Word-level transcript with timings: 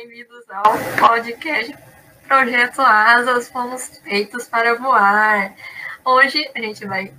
bem-vindos 0.00 0.46
ao 0.48 0.62
podcast 0.98 1.76
Projeto 2.26 2.80
Asas, 2.80 3.50
fomos 3.50 4.00
feitos 4.02 4.48
para 4.48 4.74
voar. 4.74 5.54
Hoje 6.02 6.50
a 6.54 6.58
gente 6.58 6.86
vai 6.86 7.12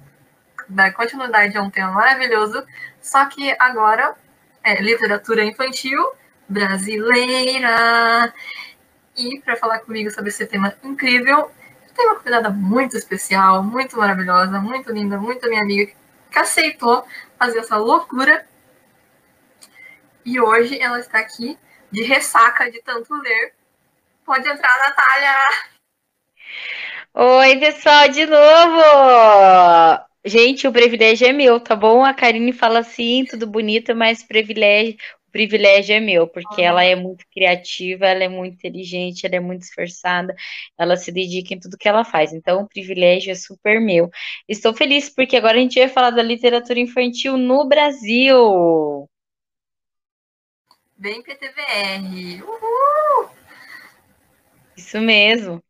dar 0.67 0.91
continuidade 0.91 1.55
a 1.55 1.61
um 1.61 1.69
tema 1.69 1.91
maravilhoso, 1.91 2.65
só 2.99 3.25
que 3.25 3.55
agora 3.59 4.15
é 4.63 4.81
literatura 4.81 5.45
infantil 5.45 5.99
brasileira. 6.49 8.33
E 9.15 9.39
para 9.41 9.57
falar 9.57 9.77
comigo 9.81 10.09
sobre 10.09 10.29
esse 10.29 10.47
tema 10.47 10.73
incrível, 10.83 11.51
tem 11.95 12.07
uma 12.07 12.15
convidada 12.15 12.49
muito 12.49 12.97
especial, 12.97 13.61
muito 13.61 13.95
maravilhosa, 13.95 14.59
muito 14.59 14.91
linda, 14.91 15.19
muito 15.19 15.47
minha 15.47 15.61
amiga, 15.61 15.93
que 16.31 16.39
aceitou 16.39 17.05
fazer 17.37 17.59
essa 17.59 17.77
loucura. 17.77 18.43
E 20.25 20.39
hoje 20.39 20.79
ela 20.79 20.99
está 20.99 21.19
aqui 21.19 21.59
de 21.91 22.03
ressaca 22.03 22.71
de 22.71 22.81
tanto 22.81 23.13
ler. 23.15 23.53
Pode 24.25 24.47
entrar, 24.47 24.77
Natália! 24.79 25.35
Oi, 27.13 27.57
pessoal, 27.59 28.07
de 28.07 28.25
novo! 28.25 28.81
Gente, 30.23 30.67
o 30.67 30.71
privilégio 30.71 31.27
é 31.27 31.33
meu, 31.33 31.59
tá 31.59 31.75
bom? 31.75 32.05
A 32.05 32.13
Karine 32.13 32.53
fala 32.53 32.79
assim, 32.79 33.25
tudo 33.25 33.45
bonito, 33.47 33.95
mas 33.95 34.23
privilégio, 34.23 34.95
o 35.27 35.31
privilégio 35.31 35.95
é 35.95 35.99
meu, 35.99 36.27
porque 36.27 36.61
ela 36.61 36.83
é 36.83 36.95
muito 36.95 37.25
criativa, 37.33 38.05
ela 38.05 38.23
é 38.23 38.29
muito 38.29 38.53
inteligente, 38.53 39.25
ela 39.25 39.35
é 39.35 39.39
muito 39.39 39.63
esforçada, 39.63 40.33
ela 40.77 40.95
se 40.95 41.11
dedica 41.11 41.53
em 41.53 41.59
tudo 41.59 41.77
que 41.77 41.89
ela 41.89 42.05
faz. 42.05 42.31
Então, 42.31 42.61
o 42.61 42.67
privilégio 42.67 43.31
é 43.31 43.35
super 43.35 43.81
meu. 43.81 44.09
Estou 44.47 44.73
feliz 44.73 45.09
porque 45.09 45.35
agora 45.35 45.57
a 45.57 45.61
gente 45.61 45.79
vai 45.79 45.89
falar 45.89 46.11
da 46.11 46.23
literatura 46.23 46.79
infantil 46.79 47.35
no 47.35 47.67
Brasil. 47.67 49.09
Bem 51.01 51.23
PTVR. 51.23 52.43
Uhul! 52.43 53.31
Isso 54.77 55.01
mesmo. 55.01 55.63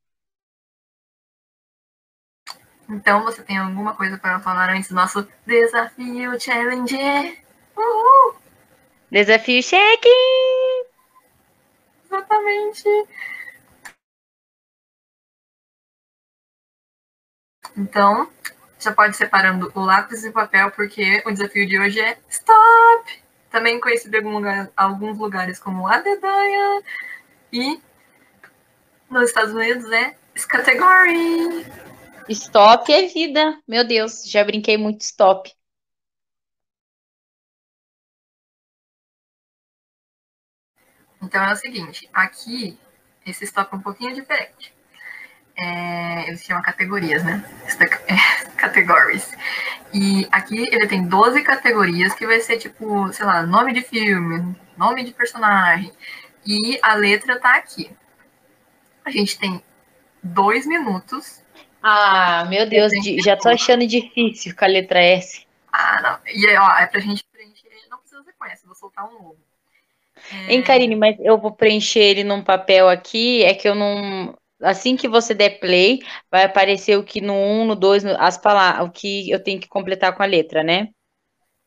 Então, 2.90 3.24
você 3.24 3.42
tem 3.42 3.58
alguma 3.58 3.96
coisa 3.96 4.18
para 4.18 4.42
falar 4.42 4.70
antes 4.72 4.90
do 4.90 4.96
nosso 4.96 5.26
desafio 5.46 6.38
challenge? 6.38 6.98
Uhul! 7.78 8.36
Desafio 9.10 9.64
cheque! 9.64 10.10
Exatamente. 12.04 12.90
Então, 17.78 18.30
já 18.78 18.92
pode 18.92 19.16
ir 19.16 19.18
separando 19.18 19.72
o 19.74 19.80
lápis 19.80 20.26
e 20.26 20.28
o 20.30 20.34
papel, 20.34 20.72
porque 20.72 21.24
o 21.26 21.32
desafio 21.32 21.66
de 21.66 21.80
hoje 21.80 22.02
é 22.02 22.18
stop! 22.28 23.31
Também 23.52 23.80
conhecido 23.80 24.16
em 24.16 24.24
lugar, 24.24 24.72
alguns 24.76 25.18
lugares 25.18 25.60
como 25.60 25.86
a 25.86 26.00
dedanha, 26.00 26.82
e 27.52 27.80
nos 29.10 29.30
Estados 29.30 29.54
Unidos 29.54 29.92
é 29.92 30.16
category. 30.48 31.66
Stop 32.30 32.92
é 32.92 33.08
vida, 33.08 33.62
meu 33.68 33.86
Deus, 33.86 34.24
já 34.26 34.44
brinquei 34.44 34.78
muito 34.78 35.02
stop. 35.02 35.54
Então 41.22 41.44
é 41.44 41.54
o 41.54 41.56
seguinte, 41.56 42.10
aqui 42.14 42.80
esse 43.26 43.44
stop 43.44 43.74
é 43.74 43.78
um 43.78 43.82
pouquinho 43.82 44.16
diferente. 44.16 44.74
É, 45.56 46.28
eles 46.28 46.44
chamam 46.44 46.64
categorias, 46.64 47.24
né? 47.24 47.44
Categories. 48.62 49.36
E 49.94 50.28
aqui 50.32 50.60
ele 50.72 50.88
tem 50.88 51.06
12 51.06 51.42
categorias 51.42 52.14
que 52.14 52.26
vai 52.26 52.40
ser 52.40 52.58
tipo, 52.58 53.12
sei 53.12 53.26
lá, 53.26 53.44
nome 53.44 53.74
de 53.74 53.82
filme, 53.82 54.56
nome 54.78 55.04
de 55.04 55.12
personagem. 55.12 55.92
E 56.46 56.80
a 56.82 56.94
letra 56.94 57.40
tá 57.40 57.56
aqui. 57.56 57.90
A 59.04 59.10
gente 59.10 59.38
tem 59.38 59.62
dois 60.24 60.66
minutos. 60.68 61.44
Ah, 61.82 62.46
meu 62.48 62.70
Deus, 62.70 62.92
já 63.24 63.36
tô 63.36 63.50
achando 63.50 63.86
difícil 63.88 64.56
com 64.56 64.64
a 64.64 64.68
letra 64.68 65.02
S. 65.02 65.46
Ah, 65.74 66.00
não. 66.02 66.20
E 66.34 66.46
ó, 66.56 66.78
é 66.78 66.86
pra 66.86 67.00
gente 67.00 67.26
preencher. 67.32 67.68
Não 67.90 67.98
precisa 67.98 68.24
ser 68.24 68.34
essa, 68.52 68.68
vou 68.68 68.76
soltar 68.76 69.10
um 69.10 69.14
novo. 69.14 69.38
É... 70.32 70.54
Hein, 70.54 70.62
Karine, 70.62 70.96
mas 70.96 71.18
eu 71.20 71.38
vou 71.38 71.52
preencher 71.52 72.00
ele 72.00 72.24
num 72.24 72.44
papel 72.44 72.88
aqui, 72.88 73.44
é 73.44 73.54
que 73.54 73.68
eu 73.68 73.74
não 73.74 74.36
assim 74.62 74.96
que 74.96 75.08
você 75.08 75.34
der 75.34 75.60
play, 75.60 76.00
vai 76.30 76.44
aparecer 76.44 76.98
o 76.98 77.04
que 77.04 77.22
no 77.22 77.34
1, 77.34 77.62
um, 77.62 77.66
no 77.66 77.76
2, 77.76 78.06
as 78.06 78.38
palavras, 78.38 78.88
o 78.88 78.92
que 78.92 79.30
eu 79.30 79.42
tenho 79.44 79.60
que 79.60 79.68
completar 79.68 80.16
com 80.16 80.24
a 80.24 80.26
letra, 80.26 80.64
né? 80.64 80.90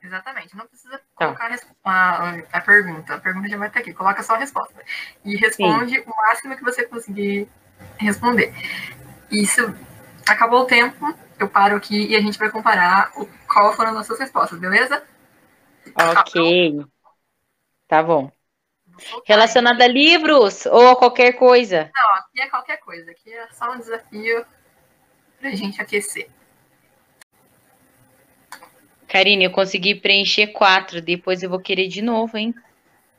Exatamente. 0.03 0.55
Não 0.55 0.66
precisa 0.66 1.00
tá. 1.19 1.27
colocar 1.27 1.59
a, 1.84 2.34
a, 2.53 2.60
pergunta. 2.60 3.15
A 3.15 3.21
pergunta 3.21 3.49
já 3.49 3.56
vai 3.56 3.69
estar 3.69 3.81
aqui. 3.81 3.94
Coloca 3.94 4.22
só 4.22 4.34
a 4.34 4.38
resposta. 4.38 4.75
E 5.25 5.34
responde 5.37 5.94
Sim. 5.94 6.05
o 6.06 6.16
máximo 6.16 6.56
que 6.56 6.62
você 6.62 6.87
conseguir 6.87 7.49
responder. 7.97 8.53
Isso. 9.31 9.75
Acabou 10.28 10.61
o 10.61 10.66
tempo, 10.66 11.15
eu 11.38 11.49
paro 11.49 11.76
aqui 11.76 12.06
e 12.06 12.16
a 12.16 12.21
gente 12.21 12.38
vai 12.38 12.50
comparar 12.50 13.12
o, 13.16 13.26
qual 13.47 13.75
foram 13.75 13.91
as 13.91 13.97
nossas 13.97 14.19
respostas, 14.19 14.59
beleza? 14.59 15.03
Ok. 15.94 16.84
Tá 17.87 18.03
bom. 18.03 18.31
Relacionada 19.27 19.84
a 19.84 19.88
livros 19.88 20.66
ou 20.66 20.88
a 20.88 20.97
qualquer 20.97 21.32
coisa? 21.32 21.91
Não, 21.94 22.15
aqui 22.16 22.41
é 22.41 22.49
qualquer 22.49 22.77
coisa. 22.78 23.10
Aqui 23.10 23.32
é 23.32 23.49
só 23.53 23.72
um 23.72 23.78
desafio 23.78 24.44
para 25.41 25.50
a 25.50 25.55
gente 25.55 25.81
aquecer. 25.81 26.28
Karine, 29.09 29.44
eu 29.44 29.50
consegui 29.50 29.94
preencher 29.94 30.49
quatro. 30.49 31.00
Depois 31.00 31.43
eu 31.43 31.50
vou 31.50 31.60
querer 31.60 31.88
de 31.88 32.03
novo, 32.03 32.37
hein? 32.37 32.55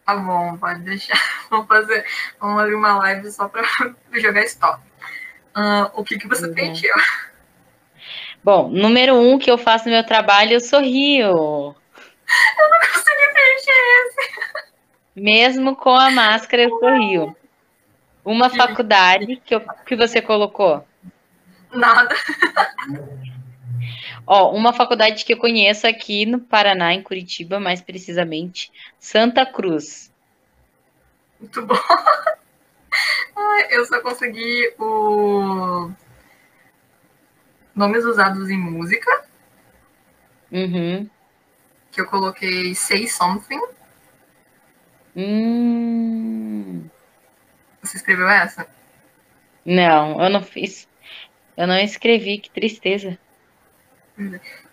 Tá 0.05 0.15
bom, 0.15 0.57
pode 0.57 0.81
deixar. 0.81 1.19
Vamos 1.49 1.67
fazer. 1.67 2.05
Vamos 2.39 2.61
abrir 2.61 2.75
uma 2.75 2.97
live 2.99 3.31
só 3.31 3.47
para 3.47 3.63
jogar 4.13 4.43
stop. 4.43 4.81
Uh, 5.55 5.89
o 5.93 6.03
que, 6.03 6.17
que 6.17 6.27
você 6.27 6.45
uhum. 6.45 6.53
preencheu? 6.53 6.93
Bom, 8.43 8.69
número 8.69 9.15
um 9.15 9.39
que 9.39 9.49
eu 9.49 9.57
faço 9.57 9.85
no 9.85 9.91
meu 9.91 10.05
trabalho, 10.05 10.53
eu 10.53 10.59
sorrio. 10.59 11.75
Eu 12.27 12.69
não 12.69 12.79
consegui 12.91 13.33
preencher 13.33 13.71
esse. 13.99 14.35
Mesmo 15.15 15.75
com 15.75 15.95
a 15.95 16.11
máscara, 16.11 16.63
eu 16.63 16.69
sorrio. 16.79 17.35
Uma 18.23 18.49
faculdade 18.49 19.37
que, 19.45 19.55
eu, 19.55 19.61
que 19.85 19.95
você 19.95 20.21
colocou? 20.21 20.85
Nada. 21.71 22.15
Ó, 24.27 24.51
uma 24.55 24.73
faculdade 24.73 25.23
que 25.23 25.33
eu 25.33 25.37
conheço 25.37 25.85
aqui 25.85 26.25
no 26.25 26.39
Paraná, 26.39 26.93
em 26.93 27.03
Curitiba, 27.03 27.59
mais 27.59 27.81
precisamente, 27.81 28.71
Santa 28.99 29.45
Cruz. 29.45 30.11
Muito 31.39 31.61
bom. 31.61 31.77
eu 33.69 33.85
só 33.85 34.01
consegui 34.01 34.73
o 34.79 35.91
nomes 37.75 38.03
usados 38.05 38.49
em 38.49 38.57
música. 38.57 39.25
Uhum. 40.51 41.07
Que 41.91 42.01
eu 42.01 42.07
coloquei 42.07 42.73
Say 42.73 43.07
Something. 43.07 43.61
Hum. 45.15 46.89
Você 47.81 47.97
escreveu 47.97 48.27
essa? 48.27 48.67
Não, 49.65 50.21
eu 50.21 50.29
não 50.29 50.41
fiz. 50.41 50.87
Eu 51.55 51.67
não 51.67 51.77
escrevi, 51.77 52.37
que 52.37 52.49
tristeza. 52.49 53.17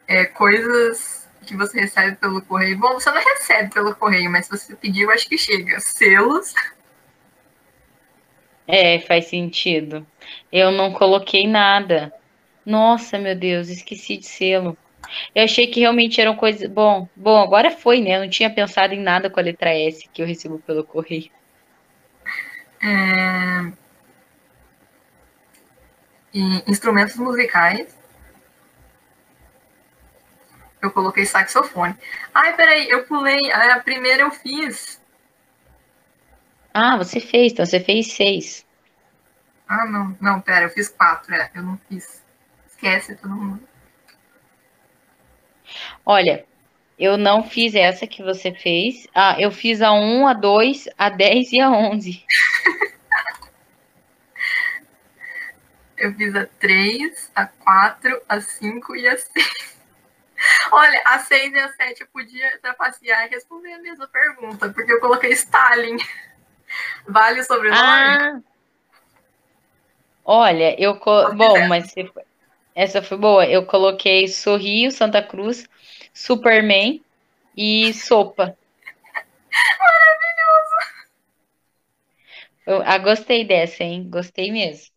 É, 0.09 0.25
coisas 0.25 1.29
que 1.47 1.57
você 1.57 1.81
recebe 1.81 2.17
pelo 2.17 2.43
correio. 2.43 2.79
Bom, 2.79 2.95
você 2.95 3.11
não 3.11 3.23
recebe 3.23 3.73
pelo 3.73 3.95
correio, 3.95 4.31
mas 4.31 4.47
se 4.47 4.51
você 4.51 4.75
pedir, 4.75 5.03
eu 5.03 5.11
acho 5.11 5.29
que 5.29 5.39
chega. 5.39 5.79
Selos. 5.81 6.55
É, 8.67 9.01
faz 9.01 9.27
sentido. 9.27 10.07
Eu 10.51 10.71
não 10.71 10.93
coloquei 10.93 11.47
nada. 11.47 12.13
Nossa, 12.65 13.19
meu 13.19 13.35
Deus, 13.35 13.69
esqueci 13.69 14.17
de 14.17 14.27
selo. 14.27 14.77
Eu 15.35 15.45
achei 15.45 15.67
que 15.67 15.81
realmente 15.81 16.21
eram 16.21 16.37
coisas. 16.37 16.69
Bom, 16.69 17.09
bom, 17.15 17.43
agora 17.43 17.71
foi, 17.71 18.01
né? 18.01 18.17
Eu 18.17 18.21
não 18.21 18.31
tinha 18.31 18.51
pensado 18.51 18.95
em 18.95 19.01
nada 19.01 19.31
com 19.31 19.41
a 19.41 19.43
letra 19.43 19.71
S 19.71 20.09
que 20.13 20.23
eu 20.23 20.27
recebo 20.27 20.59
pelo 20.61 20.85
correio. 20.85 21.31
É... 22.83 23.73
Instrumentos 26.67 27.17
musicais. 27.17 27.97
Eu 30.81 30.91
coloquei 30.91 31.25
saxofone. 31.25 31.95
Ai, 32.35 32.57
peraí, 32.57 32.89
eu 32.89 33.05
pulei. 33.05 33.53
A 33.53 33.79
primeira 33.81 34.23
eu 34.23 34.31
fiz. 34.31 35.01
Ah, 36.75 36.97
você 36.97 37.21
fez, 37.21 37.53
então 37.53 37.67
você 37.67 37.79
fez 37.79 38.13
seis. 38.13 38.67
Ah, 39.69 39.87
não, 39.87 40.17
não, 40.21 40.41
pera, 40.41 40.67
eu 40.67 40.71
fiz 40.71 40.89
quatro, 40.89 41.35
é, 41.35 41.51
eu 41.55 41.63
não 41.63 41.79
fiz. 41.89 42.23
Esquece 42.67 43.15
todo 43.17 43.31
mundo. 43.31 43.72
Olha, 46.05 46.45
eu 46.99 47.17
não 47.17 47.43
fiz 47.43 47.75
essa 47.75 48.07
que 48.07 48.23
você 48.23 48.53
fez. 48.53 49.07
Ah, 49.15 49.37
eu 49.39 49.51
fiz 49.51 49.81
a 49.83 49.93
1, 49.93 50.27
a 50.27 50.35
2, 50.35 50.89
a 50.97 51.09
10 51.09 51.53
e 51.53 51.61
a 51.61 51.71
11. 51.71 52.25
eu 55.99 56.13
fiz 56.15 56.35
a 56.35 56.47
3, 56.59 57.31
a 57.35 57.47
4, 57.47 58.23
a 58.29 58.41
5 58.41 58.97
e 58.97 59.09
a 59.09 59.17
6. 59.17 59.73
Olha, 60.73 61.01
a 61.07 61.21
6 61.21 61.53
e 61.53 61.59
a 61.59 61.69
7 61.73 62.01
eu 62.01 62.07
podia 62.13 62.59
trapacear 62.61 63.27
e 63.27 63.31
responder 63.31 63.73
a 63.73 63.79
mesma 63.79 64.09
pergunta, 64.09 64.69
porque 64.71 64.93
eu 64.93 65.01
coloquei 65.01 65.31
Stalin. 65.31 65.97
Vale 67.07 67.41
o 67.41 67.45
sobrenome? 67.45 67.79
Ah, 67.81 68.41
olha, 70.25 70.81
eu. 70.81 70.97
Co... 70.97 71.33
Bom, 71.35 71.69
mas 71.69 71.95
essa 72.75 73.03
foi 73.03 73.19
boa. 73.19 73.47
Eu 73.47 73.67
coloquei 73.67 74.27
Sorrio, 74.27 74.91
Santa 74.91 75.23
Cruz, 75.23 75.69
Superman 76.13 77.03
e 77.57 77.93
Sopa. 77.95 78.57
Maravilhoso! 79.79 81.03
Eu 82.67 82.83
ah, 82.83 82.99
gostei 82.99 83.45
dessa, 83.45 83.83
hein? 83.85 84.09
Gostei 84.09 84.51
mesmo. 84.53 84.93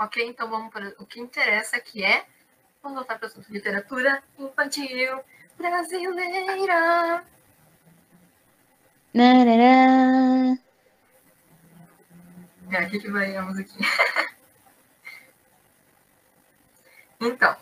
Ok, 0.00 0.24
então 0.24 0.48
vamos 0.48 0.72
para 0.72 0.94
o 0.98 1.06
que 1.06 1.18
interessa, 1.18 1.80
que 1.80 2.04
é. 2.04 2.24
Vamos 2.80 2.98
voltar 2.98 3.18
para 3.18 3.26
o 3.26 3.28
assunto 3.28 3.46
de 3.48 3.52
literatura 3.52 4.22
infantil 4.38 5.20
brasileira. 5.56 7.24
Narará. 9.14 10.58
É 12.70 12.76
aqui 12.76 13.00
que 13.00 13.08
a 13.08 13.42
musiquinha. 13.42 13.88
então, 17.20 17.56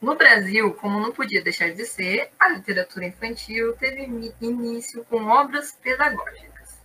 no 0.00 0.16
Brasil, 0.16 0.74
como 0.74 0.98
não 0.98 1.12
podia 1.12 1.42
deixar 1.42 1.72
de 1.72 1.86
ser, 1.86 2.30
a 2.38 2.48
literatura 2.48 3.06
infantil 3.06 3.76
teve 3.76 4.02
início 4.40 5.04
com 5.04 5.26
obras 5.26 5.72
pedagógicas 5.80 6.78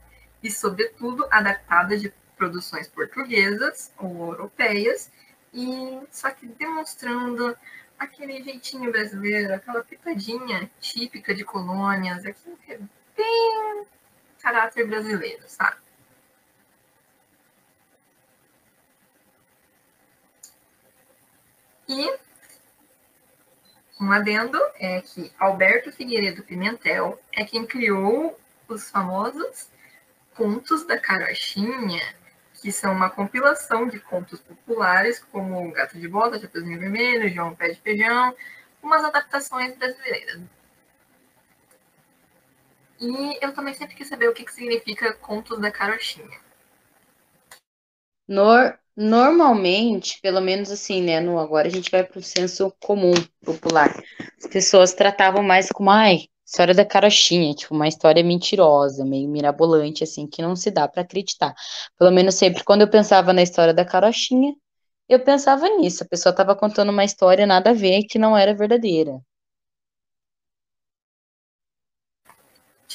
e, 0.43 0.51
sobretudo, 0.51 1.25
adaptadas 1.31 2.01
de 2.01 2.13
produções 2.37 2.87
portuguesas 2.87 3.91
ou 3.97 4.31
europeias, 4.33 5.09
e 5.53 6.01
só 6.11 6.29
que 6.29 6.45
demonstrando 6.45 7.57
aquele 7.97 8.43
jeitinho 8.43 8.91
brasileiro, 8.91 9.53
aquela 9.53 9.83
pitadinha 9.83 10.69
típica 10.79 11.33
de 11.33 11.43
colônias, 11.43 12.25
aquilo 12.25 12.57
que 12.57 12.73
é 12.73 12.79
bem 13.15 13.85
caráter 14.39 14.87
brasileiro, 14.87 15.43
sabe? 15.47 15.77
E 21.87 22.17
um 23.99 24.11
adendo 24.11 24.59
é 24.79 25.01
que 25.01 25.31
Alberto 25.39 25.91
Figueiredo 25.91 26.43
Pimentel 26.43 27.19
é 27.31 27.45
quem 27.45 27.65
criou 27.65 28.37
os 28.67 28.89
famosos 28.89 29.69
contos 30.33 30.85
da 30.85 30.99
carochinha, 30.99 32.15
que 32.61 32.71
são 32.71 32.91
uma 32.91 33.09
compilação 33.09 33.87
de 33.87 33.99
contos 33.99 34.39
populares, 34.41 35.19
como 35.31 35.71
Gato 35.71 35.97
de 35.97 36.07
Bota, 36.07 36.39
Chapeuzinho 36.39 36.79
Vermelho, 36.79 37.29
João 37.29 37.55
Pé 37.55 37.69
de 37.69 37.79
Feijão, 37.79 38.35
umas 38.81 39.03
adaptações 39.03 39.77
brasileiras. 39.77 40.41
E 42.99 43.37
eu 43.43 43.53
também 43.53 43.73
sempre 43.73 43.95
quis 43.95 44.07
saber 44.07 44.29
o 44.29 44.33
que, 44.33 44.45
que 44.45 44.53
significa 44.53 45.13
Contos 45.13 45.59
da 45.59 45.71
Carochinha. 45.71 46.39
Nor 48.27 48.77
normalmente, 48.95 50.19
pelo 50.21 50.39
menos 50.39 50.71
assim, 50.71 51.01
né? 51.01 51.19
No, 51.19 51.37
agora 51.37 51.67
a 51.67 51.71
gente 51.71 51.91
vai 51.91 52.03
para 52.03 52.19
o 52.19 52.23
senso 52.23 52.73
comum, 52.79 53.13
popular. 53.43 53.93
As 54.39 54.47
pessoas 54.47 54.93
tratavam 54.93 55.43
mais 55.43 55.69
como, 55.69 55.89
ai, 55.89 56.27
história 56.45 56.73
da 56.73 56.85
carochinha, 56.85 57.53
tipo, 57.53 57.73
uma 57.73 57.87
história 57.87 58.23
mentirosa, 58.23 59.03
meio 59.03 59.27
mirabolante, 59.29 60.03
assim, 60.03 60.27
que 60.27 60.41
não 60.41 60.55
se 60.55 60.71
dá 60.71 60.87
para 60.87 61.01
acreditar. 61.01 61.53
Pelo 61.97 62.11
menos 62.11 62.35
sempre 62.35 62.63
quando 62.63 62.81
eu 62.81 62.89
pensava 62.89 63.33
na 63.33 63.43
história 63.43 63.73
da 63.73 63.83
carochinha, 63.83 64.55
eu 65.09 65.19
pensava 65.23 65.67
nisso. 65.77 66.03
A 66.03 66.07
pessoa 66.07 66.31
estava 66.31 66.55
contando 66.55 66.89
uma 66.89 67.03
história 67.03 67.45
nada 67.45 67.71
a 67.71 67.73
ver 67.73 68.03
que 68.03 68.17
não 68.17 68.37
era 68.37 68.53
verdadeira. 68.55 69.19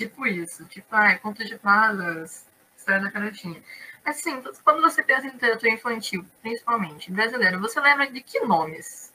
Tipo 0.01 0.27
isso, 0.27 0.65
tipo, 0.65 0.87
ai, 0.93 1.19
conto 1.19 1.45
de 1.45 1.59
fadas, 1.59 2.47
história 2.75 3.03
da 3.03 3.11
carochinha. 3.11 3.63
Assim, 4.03 4.43
quando 4.65 4.81
você 4.81 5.03
pensa 5.03 5.27
em 5.27 5.33
literatura 5.33 5.73
infantil, 5.73 6.25
principalmente 6.41 7.13
brasileira, 7.13 7.59
você 7.59 7.79
lembra 7.81 8.11
de 8.11 8.23
que 8.23 8.41
nomes? 8.41 9.13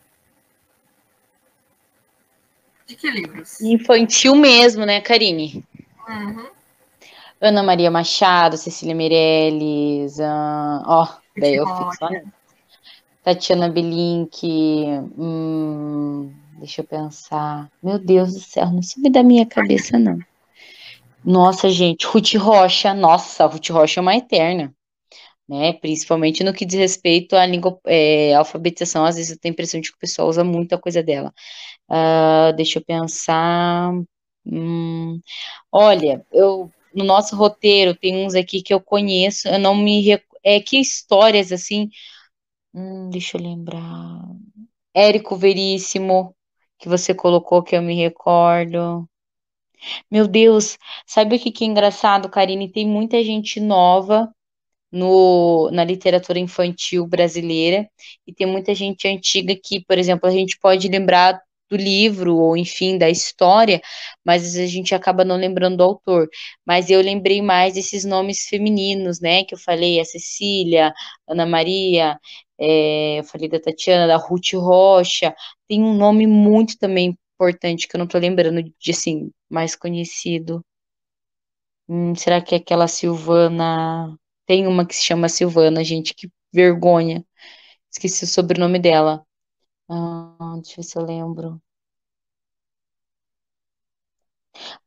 De 2.85 2.95
que 2.95 3.09
livros? 3.09 3.59
Infantil 3.61 4.35
mesmo, 4.35 4.85
né, 4.85 5.01
Karine? 5.01 5.65
Uhum. 6.07 6.51
Ana 7.41 7.63
Maria 7.63 7.89
Machado, 7.89 8.55
Cecília 8.55 8.93
Meirelles, 8.93 10.19
uh, 10.19 10.83
ó, 10.85 11.17
daí 11.35 11.55
eu 11.55 11.65
fico 11.65 11.95
só 11.95 12.09
Tatiana 13.23 13.69
Belink, 13.69 14.85
hum, 15.17 16.31
deixa 16.59 16.81
eu 16.81 16.85
pensar. 16.85 17.71
Meu 17.81 17.97
Deus 17.97 18.35
do 18.35 18.39
céu, 18.39 18.69
não 18.69 18.83
soube 18.83 19.09
da 19.09 19.23
minha 19.23 19.47
cabeça, 19.47 19.97
não. 19.97 20.19
Nossa, 21.25 21.69
gente, 21.69 22.05
Ruth 22.05 22.35
Rocha, 22.35 22.93
nossa, 22.93 23.45
Ruth 23.47 23.69
Rocha 23.69 23.99
é 23.99 24.01
uma 24.01 24.15
eterna, 24.15 24.73
né? 25.49 25.73
Principalmente 25.73 26.43
no 26.43 26.53
que 26.53 26.65
diz 26.65 26.79
respeito 26.79 27.35
à 27.35 27.45
língua, 27.45 27.79
é, 27.87 28.35
alfabetização, 28.35 29.05
às 29.05 29.15
vezes 29.17 29.31
eu 29.31 29.39
tenho 29.39 29.53
a 29.53 29.55
impressão 29.55 29.81
de 29.81 29.91
que 29.91 29.97
o 29.97 29.99
pessoal 29.99 30.29
usa 30.29 30.43
muita 30.43 30.77
coisa 30.79 31.03
dela. 31.03 31.33
Uh, 31.89 32.53
deixa 32.57 32.79
eu 32.79 32.85
pensar. 32.85 33.91
Hum, 34.45 35.19
olha, 35.71 36.25
eu 36.31 36.71
no 36.95 37.05
nosso 37.05 37.35
roteiro 37.37 37.95
tem 37.95 38.25
uns 38.25 38.35
aqui 38.35 38.61
que 38.63 38.73
eu 38.73 38.81
conheço, 38.81 39.47
eu 39.49 39.59
não 39.59 39.75
me 39.75 40.19
é 40.43 40.59
que 40.61 40.79
histórias 40.79 41.51
assim. 41.51 41.89
Hum, 42.73 43.09
deixa 43.11 43.37
eu 43.37 43.41
lembrar. 43.41 44.21
Érico 44.95 45.35
Veríssimo, 45.37 46.35
que 46.79 46.89
você 46.89 47.13
colocou 47.13 47.63
que 47.63 47.75
eu 47.75 47.81
me 47.81 47.95
recordo. 47.95 49.07
Meu 50.09 50.27
Deus, 50.27 50.77
sabe 51.05 51.35
o 51.35 51.39
que, 51.39 51.51
que 51.51 51.63
é 51.63 51.67
engraçado, 51.67 52.29
Karine? 52.29 52.71
Tem 52.71 52.87
muita 52.87 53.23
gente 53.23 53.59
nova 53.59 54.29
no, 54.91 55.69
na 55.71 55.83
literatura 55.83 56.39
infantil 56.39 57.07
brasileira 57.07 57.87
e 58.27 58.33
tem 58.33 58.47
muita 58.47 58.73
gente 58.75 59.07
antiga 59.07 59.55
que, 59.61 59.83
por 59.85 59.97
exemplo, 59.97 60.27
a 60.29 60.31
gente 60.31 60.57
pode 60.59 60.87
lembrar 60.87 61.39
do 61.69 61.75
livro, 61.77 62.37
ou 62.37 62.55
enfim, 62.55 62.97
da 62.97 63.09
história, 63.09 63.81
mas 64.23 64.55
a 64.57 64.65
gente 64.67 64.93
acaba 64.93 65.25
não 65.25 65.35
lembrando 65.35 65.77
do 65.77 65.83
autor. 65.83 66.29
Mas 66.65 66.89
eu 66.89 67.01
lembrei 67.01 67.41
mais 67.41 67.73
desses 67.73 68.05
nomes 68.05 68.47
femininos, 68.47 69.19
né? 69.19 69.43
Que 69.43 69.55
eu 69.55 69.59
falei, 69.59 69.99
a 69.99 70.05
Cecília, 70.05 70.93
Ana 71.27 71.45
Maria, 71.45 72.19
é, 72.59 73.19
eu 73.19 73.23
falei 73.23 73.49
da 73.49 73.59
Tatiana, 73.59 74.07
da 74.07 74.17
Ruth 74.17 74.53
Rocha, 74.53 75.33
tem 75.67 75.81
um 75.83 75.93
nome 75.95 76.27
muito 76.27 76.77
também 76.77 77.17
importante 77.35 77.87
que 77.87 77.95
eu 77.95 77.99
não 77.99 78.07
tô 78.07 78.17
lembrando 78.17 78.61
de 78.79 78.91
assim, 78.91 79.31
mais 79.49 79.75
conhecido. 79.75 80.61
Hum, 81.87 82.15
será 82.15 82.41
que 82.41 82.55
é 82.55 82.57
aquela 82.57 82.87
Silvana? 82.87 84.17
Tem 84.45 84.67
uma 84.67 84.85
que 84.85 84.95
se 84.95 85.03
chama 85.05 85.29
Silvana, 85.29 85.83
gente, 85.83 86.13
que 86.13 86.29
vergonha. 86.53 87.25
Esqueci 87.91 88.25
o 88.25 88.27
sobrenome 88.27 88.79
dela. 88.79 89.25
Ah, 89.89 90.55
deixa 90.57 90.73
eu 90.73 90.77
ver 90.77 90.83
se 90.83 90.97
eu 90.99 91.03
lembro. 91.05 91.61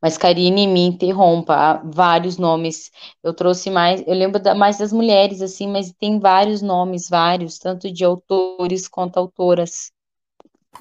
Mas 0.01 0.17
Karine, 0.17 0.67
me 0.67 0.81
interrompa, 0.85 1.81
vários 1.85 2.37
nomes. 2.37 2.91
Eu 3.23 3.33
trouxe 3.33 3.69
mais, 3.69 4.01
eu 4.07 4.13
lembro 4.13 4.41
da, 4.41 4.53
mais 4.55 4.77
das 4.77 4.91
mulheres, 4.91 5.41
assim, 5.41 5.67
mas 5.67 5.91
tem 5.93 6.19
vários 6.19 6.61
nomes, 6.61 7.09
vários, 7.09 7.57
tanto 7.57 7.91
de 7.91 8.03
autores 8.03 8.87
quanto 8.87 9.17
autoras. 9.17 9.91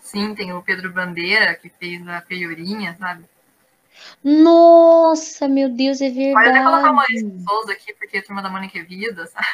Sim, 0.00 0.35
tem 0.35 0.52
o 0.52 0.62
Pedro 0.62 0.92
Bandeira, 0.92 1.54
que 1.54 1.68
fez 1.68 2.07
a 2.09 2.21
Feiurinha, 2.23 2.97
sabe? 2.99 3.25
Nossa, 4.23 5.49
meu 5.49 5.68
Deus, 5.68 6.00
é 6.00 6.09
verdade. 6.09 6.47
Pode 6.47 6.49
até 6.49 6.62
colocar 6.62 6.90
uma 6.90 7.04
Souza 7.47 7.73
aqui, 7.73 7.92
porque 7.95 8.18
a 8.18 8.23
turma 8.23 8.42
da 8.42 8.49
Mônica 8.49 8.78
é 8.78 8.83
vida, 8.83 9.26
sabe? 9.26 9.47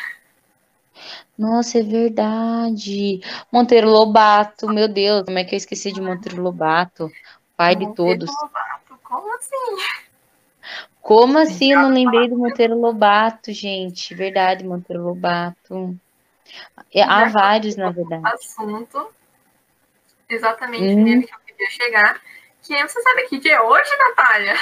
Nossa, 1.36 1.78
é 1.78 1.82
verdade. 1.82 3.20
Monteiro 3.52 3.88
Lobato, 3.90 4.68
meu 4.68 4.86
Deus, 4.86 5.24
como 5.24 5.38
é 5.38 5.44
que 5.44 5.54
eu 5.54 5.56
esqueci 5.56 5.92
de 5.92 6.00
Monteiro 6.00 6.40
Lobato? 6.40 7.10
Pai 7.56 7.74
Monteiro 7.74 7.90
de 8.20 8.26
todos. 8.26 8.42
Lobato, 8.42 8.98
como 9.02 9.34
assim? 9.36 9.76
Como 11.00 11.38
assim 11.38 11.72
eu 11.72 11.80
não 11.80 11.90
lembrei 11.90 12.28
do 12.28 12.38
Monteiro 12.38 12.78
Lobato, 12.78 13.52
gente? 13.52 14.14
Verdade, 14.14 14.64
Monteiro 14.64 15.02
Lobato. 15.02 15.98
É, 16.92 17.02
há 17.02 17.24
vários, 17.24 17.76
na 17.76 17.90
verdade. 17.90 18.22
Assunto 18.24 19.08
exatamente 20.28 20.94
hum. 20.94 21.02
nele 21.02 21.26
que 21.26 21.34
eu 21.34 21.38
queria 21.46 21.70
chegar. 21.70 22.20
Que 22.62 22.82
você 22.82 23.02
sabe 23.02 23.28
que 23.28 23.38
dia 23.38 23.56
é 23.56 23.60
hoje, 23.60 23.90
Natália? 24.08 24.54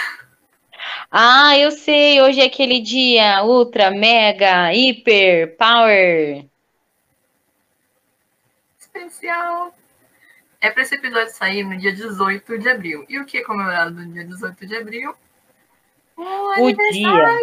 Ah, 1.10 1.56
eu 1.56 1.70
sei, 1.70 2.20
hoje 2.20 2.40
é 2.40 2.46
aquele 2.46 2.80
dia 2.80 3.44
ultra, 3.44 3.90
mega, 3.90 4.74
hiper, 4.74 5.56
power 5.56 6.44
especial. 8.92 9.74
É 10.60 10.70
para 10.70 10.82
esse 10.82 10.94
episódio 10.94 11.32
sair 11.32 11.64
no 11.64 11.76
dia 11.76 11.92
18 11.92 12.58
de 12.58 12.68
abril. 12.68 13.04
E 13.08 13.18
o 13.18 13.24
que 13.24 13.38
é 13.38 13.42
comemorado 13.42 13.90
no 13.90 14.12
dia 14.12 14.24
18 14.24 14.66
de 14.66 14.76
abril? 14.76 15.14
O, 16.16 16.62
o 16.62 16.72
dia. 16.72 17.38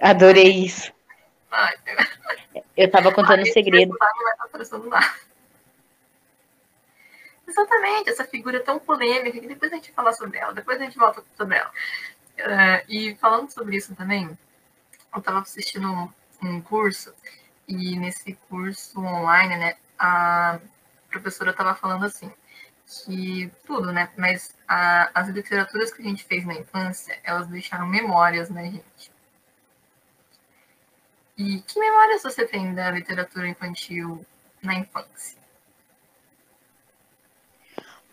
Adorei 0.00 0.64
isso. 0.64 0.92
Ai, 1.50 1.74
Eu 2.76 2.90
tava 2.90 3.12
contando 3.12 3.40
um 3.40 3.46
Ai, 3.46 3.52
segredo. 3.52 3.96
Exatamente, 7.46 8.10
essa 8.10 8.24
figura 8.24 8.60
tão 8.60 8.78
polêmica 8.78 9.40
que 9.40 9.46
depois 9.46 9.72
a 9.72 9.76
gente 9.76 9.92
fala 9.92 10.12
sobre 10.12 10.38
ela, 10.38 10.52
depois 10.52 10.80
a 10.80 10.84
gente 10.84 10.98
volta 10.98 11.22
sobre 11.36 11.56
ela. 11.56 11.70
Uh, 12.38 12.84
e 12.88 13.16
falando 13.16 13.50
sobre 13.50 13.76
isso 13.76 13.94
também, 13.94 14.36
eu 15.14 15.18
estava 15.18 15.40
assistindo 15.40 15.90
um, 15.90 16.08
um, 16.42 16.60
curso 16.60 17.14
e 17.66 17.96
nesse 17.96 18.34
curso 18.48 19.00
online, 19.00 19.56
né, 19.56 19.76
a 19.98 20.60
professora 21.08 21.52
estava 21.52 21.74
falando 21.74 22.04
assim 22.04 22.30
que 22.86 23.50
tudo, 23.64 23.90
né, 23.90 24.10
mas 24.16 24.54
a, 24.68 25.10
as 25.14 25.28
literaturas 25.28 25.92
que 25.92 26.02
a 26.02 26.04
gente 26.04 26.24
fez 26.24 26.44
na 26.44 26.54
infância, 26.54 27.18
elas 27.24 27.46
deixaram 27.48 27.86
memórias, 27.86 28.50
né, 28.50 28.64
gente? 28.64 29.15
E 31.38 31.60
que 31.60 31.78
memórias 31.78 32.22
você 32.22 32.46
tem 32.46 32.74
da 32.74 32.90
literatura 32.90 33.46
infantil 33.48 34.24
na 34.62 34.74
infância? 34.74 35.38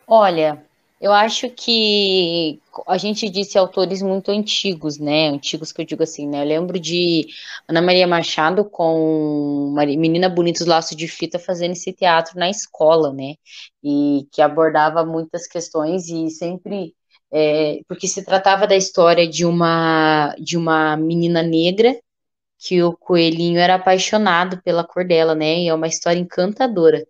Olha, 0.06 0.66
eu 1.00 1.12
acho 1.12 1.50
que 1.50 2.62
a 2.88 2.98
gente 2.98 3.30
disse 3.30 3.58
autores 3.58 4.02
muito 4.02 4.30
antigos, 4.30 4.98
né? 4.98 5.30
Antigos 5.30 5.72
que 5.72 5.82
eu 5.82 5.86
digo 5.86 6.04
assim, 6.04 6.28
né? 6.28 6.42
Eu 6.42 6.48
lembro 6.48 6.80
de 6.80 7.28
Ana 7.68 7.82
Maria 7.82 8.08
Machado 8.08 8.66
com 8.66 9.74
Menina 9.98 10.30
Bonita 10.30 10.62
os 10.62 10.68
Laços 10.68 10.96
de 10.96 11.08
Fita 11.08 11.40
fazendo 11.40 11.72
esse 11.72 11.94
teatro 11.94 12.38
na 12.38 12.50
escola, 12.50 13.14
né? 13.14 13.36
E 13.84 14.28
que 14.32 14.42
abordava 14.42 15.06
muitas 15.06 15.48
questões 15.48 16.10
e 16.10 16.30
sempre 16.30 16.94
é, 17.32 17.80
porque 17.88 18.08
se 18.08 18.24
tratava 18.24 18.68
da 18.68 18.76
história 18.76 19.28
de 19.28 19.46
uma 19.46 20.36
de 20.40 20.58
uma 20.58 20.96
menina 20.98 21.42
negra 21.42 21.98
que 22.66 22.82
o 22.84 22.96
coelhinho 22.98 23.60
era 23.60 23.76
apaixonado 23.76 24.62
pela 24.64 24.84
cor 24.86 25.06
dela, 25.06 25.36
né? 25.36 25.60
E 25.62 25.68
é 25.68 25.74
uma 25.74 25.88
história 25.88 26.20
encantadora. 26.20 27.06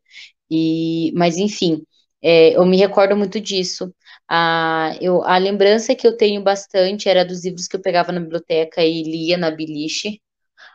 E, 0.51 1.12
mas 1.15 1.38
enfim, 1.38 1.83
é, 2.22 2.55
eu 2.57 2.65
me 2.65 2.77
recordo 2.77 3.15
muito 3.17 3.39
disso. 3.41 3.93
A, 4.29 4.95
eu, 5.01 5.24
a 5.24 5.38
lembrança 5.38 5.95
que 5.95 6.07
eu 6.07 6.17
tenho 6.17 6.41
bastante 6.43 7.10
era 7.10 7.25
dos 7.25 7.43
livros 7.45 7.67
que 7.67 7.75
eu 7.75 7.81
pegava 7.81 8.12
na 8.12 8.19
biblioteca 8.22 8.83
e 8.83 9.03
lia 9.03 9.38
na 9.38 9.51
biliche 9.51 10.22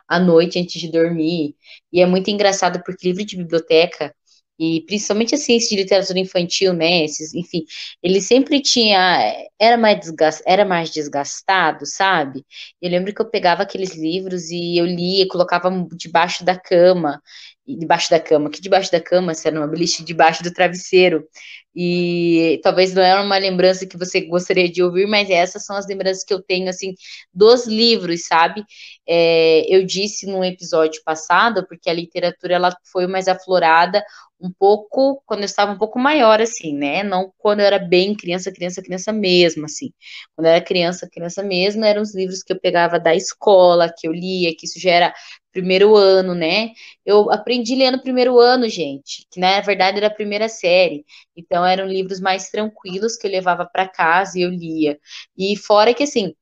à 0.07 0.19
noite 0.19 0.59
antes 0.59 0.81
de 0.81 0.91
dormir. 0.91 1.55
E 1.91 2.01
é 2.01 2.05
muito 2.05 2.29
engraçado 2.29 2.81
porque 2.85 3.07
livro 3.09 3.25
de 3.25 3.37
biblioteca 3.37 4.13
e 4.59 4.81
principalmente 4.85 5.33
assim 5.35 5.55
esse 5.55 5.69
de 5.69 5.77
literatura 5.81 6.19
infantil, 6.19 6.73
né? 6.73 7.05
Esses, 7.05 7.33
enfim, 7.33 7.65
ele 8.03 8.19
sempre 8.21 8.61
tinha 8.61 9.33
era 9.59 9.77
mais 9.77 9.99
desgast, 9.99 10.43
era 10.45 10.65
mais 10.65 10.91
desgastado, 10.91 11.85
sabe? 11.85 12.45
Eu 12.81 12.89
lembro 12.89 13.13
que 13.13 13.21
eu 13.21 13.29
pegava 13.29 13.63
aqueles 13.63 13.95
livros 13.95 14.49
e 14.51 14.77
eu 14.77 14.85
lia, 14.85 15.27
colocava 15.27 15.69
debaixo 15.95 16.43
da 16.43 16.57
cama 16.59 17.21
debaixo 17.67 18.09
da 18.09 18.19
cama, 18.19 18.49
que 18.49 18.61
debaixo 18.61 18.91
da 18.91 18.99
cama, 19.01 19.33
se 19.33 19.47
era 19.47 19.59
uma 19.59 19.67
beliche 19.67 20.03
debaixo 20.03 20.43
do 20.43 20.51
travesseiro. 20.51 21.27
E 21.75 22.59
talvez 22.63 22.93
não 22.93 23.03
era 23.03 23.21
uma 23.21 23.37
lembrança 23.37 23.85
que 23.85 23.97
você 23.97 24.21
gostaria 24.21 24.69
de 24.69 24.81
ouvir, 24.83 25.07
mas 25.07 25.29
essas 25.29 25.65
são 25.65 25.75
as 25.75 25.87
lembranças 25.87 26.23
que 26.23 26.33
eu 26.33 26.41
tenho, 26.41 26.69
assim, 26.69 26.93
dos 27.33 27.67
livros, 27.67 28.25
sabe? 28.25 28.63
É, 29.07 29.63
eu 29.73 29.85
disse 29.85 30.25
num 30.25 30.43
episódio 30.43 31.01
passado, 31.03 31.65
porque 31.67 31.89
a 31.89 31.93
literatura 31.93 32.55
ela 32.55 32.75
foi 32.91 33.07
mais 33.07 33.27
aflorada 33.27 34.03
um 34.41 34.51
pouco 34.51 35.21
quando 35.25 35.41
eu 35.41 35.45
estava 35.45 35.71
um 35.73 35.77
pouco 35.77 35.99
maior, 35.99 36.41
assim, 36.41 36.73
né? 36.73 37.03
Não 37.03 37.31
quando 37.37 37.59
eu 37.59 37.65
era 37.65 37.77
bem 37.79 38.15
criança, 38.15 38.51
criança, 38.51 38.81
criança 38.81 39.11
mesmo, 39.11 39.65
assim. 39.65 39.91
Quando 40.35 40.45
eu 40.47 40.53
era 40.53 40.63
criança, 40.63 41.09
criança 41.11 41.43
mesmo, 41.43 41.83
eram 41.85 42.01
os 42.01 42.15
livros 42.15 42.41
que 42.43 42.53
eu 42.53 42.59
pegava 42.59 42.99
da 42.99 43.13
escola, 43.15 43.93
que 43.95 44.07
eu 44.07 44.13
lia, 44.13 44.55
que 44.57 44.65
isso 44.65 44.79
já 44.79 44.91
era 44.91 45.13
primeiro 45.51 45.95
ano, 45.95 46.33
né? 46.35 46.69
Eu 47.05 47.31
aprendi 47.31 47.75
lendo 47.75 47.97
no 47.97 48.03
primeiro 48.03 48.39
ano, 48.39 48.69
gente, 48.69 49.25
que 49.31 49.39
na 49.39 49.59
verdade 49.61 49.97
era 49.97 50.07
a 50.07 50.13
primeira 50.13 50.47
série. 50.47 51.03
Então 51.35 51.58
eram 51.65 51.87
livros 51.87 52.19
mais 52.19 52.49
tranquilos 52.49 53.15
que 53.17 53.27
eu 53.27 53.31
levava 53.31 53.65
para 53.65 53.87
casa 53.87 54.37
e 54.39 54.43
eu 54.43 54.49
lia. 54.49 54.99
E 55.37 55.55
fora 55.57 55.93
que 55.93 56.03
assim, 56.03 56.33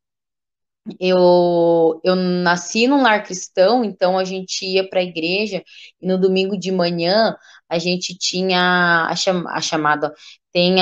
eu, 1.00 2.00
eu 2.04 2.16
nasci 2.16 2.88
num 2.88 3.02
lar 3.02 3.24
cristão, 3.24 3.84
então 3.84 4.18
a 4.18 4.24
gente 4.24 4.66
ia 4.66 4.88
para 4.90 5.00
a 5.00 5.04
igreja 5.04 5.64
e 6.02 6.08
no 6.08 6.18
domingo 6.20 6.58
de 6.58 6.72
manhã 6.72 7.36
a 7.70 7.78
gente 7.80 8.18
tinha 8.18 9.08
a, 9.10 9.16
cham, 9.16 9.44
a 9.48 9.62
chamada 9.62 10.14
tem 10.52 10.76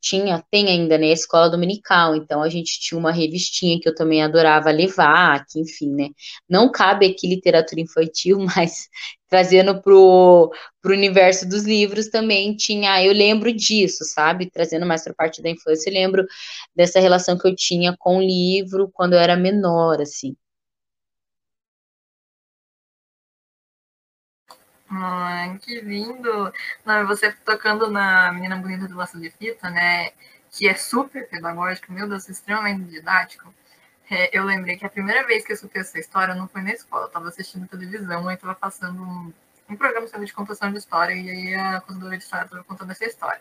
tinha, 0.00 0.44
tem 0.50 0.68
ainda, 0.68 0.96
né, 0.98 1.06
a 1.10 1.12
escola 1.12 1.50
dominical, 1.50 2.14
então 2.14 2.42
a 2.42 2.48
gente 2.48 2.78
tinha 2.80 2.98
uma 2.98 3.10
revistinha 3.10 3.78
que 3.80 3.88
eu 3.88 3.94
também 3.94 4.22
adorava 4.22 4.70
levar, 4.70 5.44
que 5.46 5.60
enfim, 5.60 5.90
né, 5.94 6.08
não 6.48 6.70
cabe 6.70 7.06
aqui 7.06 7.26
literatura 7.28 7.80
infantil, 7.80 8.38
mas 8.56 8.88
trazendo 9.28 9.82
pro, 9.82 10.52
pro 10.80 10.92
universo 10.92 11.48
dos 11.48 11.64
livros 11.64 12.08
também 12.08 12.54
tinha, 12.56 13.02
eu 13.04 13.12
lembro 13.12 13.52
disso, 13.52 14.04
sabe, 14.04 14.48
trazendo 14.50 14.86
mais 14.86 15.02
para 15.02 15.14
parte 15.14 15.42
da 15.42 15.50
infância, 15.50 15.90
eu 15.90 15.94
lembro 15.94 16.24
dessa 16.74 17.00
relação 17.00 17.36
que 17.38 17.48
eu 17.48 17.54
tinha 17.56 17.96
com 17.98 18.18
o 18.18 18.22
livro 18.22 18.88
quando 18.92 19.14
eu 19.14 19.18
era 19.18 19.36
menor, 19.36 20.00
assim. 20.00 20.36
Que 25.62 25.80
lindo! 25.80 26.52
Não, 26.84 27.06
você 27.06 27.32
tocando 27.44 27.90
na 27.90 28.32
Menina 28.32 28.56
Bonita 28.56 28.86
do 28.86 28.96
Laço 28.96 29.18
de 29.20 29.30
Fita, 29.30 29.68
né? 29.70 30.10
Que 30.50 30.68
é 30.68 30.74
super 30.74 31.28
pedagógico, 31.28 31.92
meu 31.92 32.08
Deus, 32.08 32.28
extremamente 32.28 32.84
didático. 32.90 33.52
É, 34.10 34.36
eu 34.36 34.44
lembrei 34.44 34.76
que 34.76 34.86
a 34.86 34.88
primeira 34.88 35.26
vez 35.26 35.44
que 35.44 35.52
eu 35.52 35.54
escutei 35.54 35.82
essa 35.82 35.98
história 35.98 36.34
não 36.34 36.46
foi 36.48 36.62
na 36.62 36.70
escola, 36.72 37.04
eu 37.04 37.06
estava 37.08 37.28
assistindo 37.28 37.66
televisão 37.66 38.30
e 38.30 38.34
estava 38.34 38.54
passando 38.54 39.02
um, 39.02 39.32
um 39.68 39.76
programa 39.76 40.06
sobre 40.06 40.26
de 40.26 40.32
contação 40.32 40.70
de 40.70 40.78
história 40.78 41.14
e 41.14 41.28
aí 41.30 41.54
a 41.54 41.80
contadora 41.80 42.16
de 42.16 42.22
história 42.22 42.44
estava 42.44 42.64
contando 42.64 42.92
essa 42.92 43.04
história. 43.04 43.40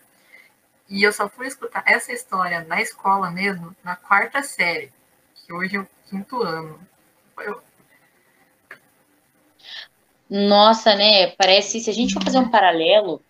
E 0.90 1.04
eu 1.04 1.14
só 1.14 1.30
fui 1.30 1.48
escutar 1.48 1.84
essa 1.86 2.12
história 2.12 2.64
na 2.64 2.82
escola 2.82 3.30
mesmo, 3.32 3.76
na 3.84 3.96
quarta 3.96 4.42
série, 4.44 4.92
que 5.36 5.54
hoje 5.54 5.78
é 5.78 5.80
o 5.82 5.88
quinto 6.10 6.42
ano. 6.44 6.80
Eu, 7.40 7.62
nossa, 10.30 10.96
né? 10.96 11.28
Parece, 11.32 11.80
se 11.80 11.90
a 11.90 11.94
gente 11.94 12.14
for 12.14 12.24
fazer 12.24 12.40
um 12.40 12.50
paralelo 12.50 13.22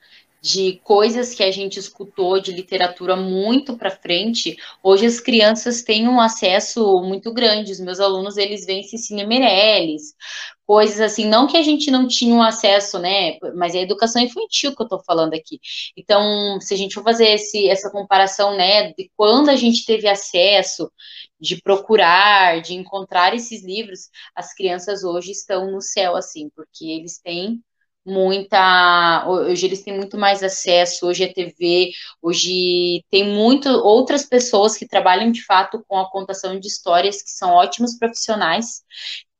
de 0.45 0.79
coisas 0.83 1.33
que 1.33 1.41
a 1.41 1.49
gente 1.49 1.79
escutou 1.79 2.39
de 2.39 2.51
literatura 2.51 3.15
muito 3.15 3.75
para 3.75 3.89
frente, 3.89 4.55
hoje 4.83 5.07
as 5.07 5.19
crianças 5.19 5.81
têm 5.81 6.07
um 6.07 6.21
acesso 6.21 7.01
muito 7.01 7.33
grande. 7.33 7.71
Os 7.71 7.79
meus 7.79 7.99
alunos, 7.99 8.37
eles 8.37 8.63
veem 8.63 8.83
Cecília 8.83 9.25
Meirelles, 9.25 10.13
coisas 10.63 11.01
assim, 11.01 11.25
não 11.27 11.47
que 11.47 11.57
a 11.57 11.63
gente 11.63 11.89
não 11.89 12.07
tinha 12.07 12.35
um 12.35 12.43
acesso, 12.43 12.99
né? 12.99 13.39
Mas 13.55 13.73
é 13.73 13.79
a 13.79 13.81
educação 13.81 14.21
infantil 14.21 14.75
que 14.75 14.83
eu 14.83 14.85
estou 14.85 15.01
falando 15.03 15.33
aqui. 15.33 15.59
Então, 15.97 16.61
se 16.61 16.75
a 16.75 16.77
gente 16.77 16.93
for 16.93 17.03
fazer 17.03 17.29
esse, 17.29 17.67
essa 17.67 17.89
comparação, 17.89 18.55
né, 18.55 18.93
de 18.93 19.09
quando 19.17 19.49
a 19.49 19.55
gente 19.55 19.83
teve 19.83 20.07
acesso 20.07 20.91
de 21.39 21.59
procurar, 21.59 22.61
de 22.61 22.75
encontrar 22.75 23.33
esses 23.33 23.63
livros, 23.63 24.11
as 24.35 24.53
crianças 24.53 25.03
hoje 25.03 25.31
estão 25.31 25.71
no 25.71 25.81
céu, 25.81 26.15
assim, 26.15 26.49
porque 26.55 26.85
eles 26.85 27.19
têm 27.19 27.63
muita. 28.05 29.25
Hoje 29.27 29.65
eles 29.65 29.83
têm 29.83 29.95
muito 29.95 30.17
mais 30.17 30.43
acesso, 30.43 31.07
hoje 31.07 31.23
é 31.23 31.33
TV, 31.33 31.91
hoje 32.21 33.03
tem 33.09 33.27
muito 33.27 33.69
outras 33.69 34.25
pessoas 34.25 34.77
que 34.77 34.87
trabalham 34.87 35.31
de 35.31 35.43
fato 35.43 35.83
com 35.87 35.97
a 35.97 36.09
contação 36.09 36.59
de 36.59 36.67
histórias, 36.67 37.21
que 37.21 37.31
são 37.31 37.51
ótimos 37.51 37.97
profissionais, 37.97 38.83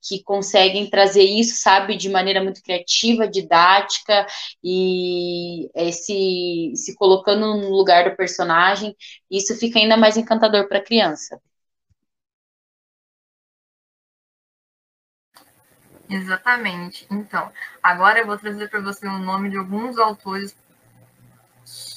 que 0.08 0.24
conseguem 0.24 0.90
trazer 0.90 1.24
isso, 1.24 1.62
sabe, 1.62 1.98
de 1.98 2.10
maneira 2.10 2.44
muito 2.44 2.62
criativa, 2.62 3.28
didática 3.28 4.26
e 4.64 5.70
é, 5.76 5.92
se, 5.92 6.72
se 6.76 6.96
colocando 6.96 7.58
no 7.58 7.70
lugar 7.70 8.10
do 8.10 8.16
personagem, 8.16 8.96
isso 9.30 9.56
fica 9.58 9.80
ainda 9.80 9.98
mais 9.98 10.18
encantador 10.18 10.68
para 10.68 10.78
a 10.80 10.84
criança. 10.84 11.40
Exatamente. 16.10 17.08
Então, 17.10 17.52
agora 17.82 18.20
eu 18.20 18.26
vou 18.26 18.38
trazer 18.38 18.70
para 18.70 18.80
você 18.80 19.08
o 19.08 19.18
nome 19.18 19.50
de 19.50 19.58
alguns 19.58 19.98
autores 19.98 20.56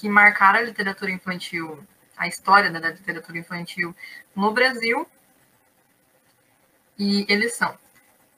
que 0.01 0.09
marcaram 0.09 0.61
a 0.61 0.63
literatura 0.63 1.11
infantil, 1.11 1.85
a 2.17 2.27
história 2.27 2.71
da 2.71 2.91
literatura 2.91 3.39
infantil 3.39 3.95
no 4.35 4.51
Brasil. 4.53 5.07
E 6.99 7.27
eles 7.29 7.55
são 7.55 7.77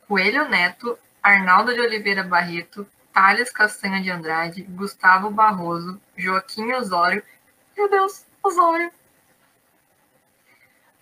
Coelho 0.09 0.49
Neto, 0.49 0.99
Arnaldo 1.23 1.73
de 1.73 1.81
Oliveira 1.81 2.25
Barreto, 2.25 2.87
Thales 3.13 3.51
Castanha 3.51 4.03
de 4.03 4.11
Andrade, 4.11 4.63
Gustavo 4.63 5.31
Barroso, 5.31 6.01
Joaquim 6.17 6.73
Osório. 6.73 7.23
Meu 7.77 7.89
Deus, 7.89 8.25
Osório. 8.43 8.91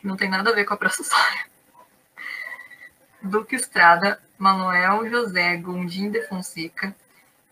Não 0.02 0.16
tem 0.16 0.28
nada 0.28 0.50
a 0.50 0.54
ver 0.54 0.64
com 0.64 0.74
a 0.74 0.76
Praça 0.76 1.02
Osório. 1.02 1.48
Duque 3.28 3.56
Estrada, 3.56 4.18
Manuel 4.38 5.10
José 5.10 5.58
Gondim 5.58 6.10
de 6.10 6.22
Fonseca, 6.22 6.96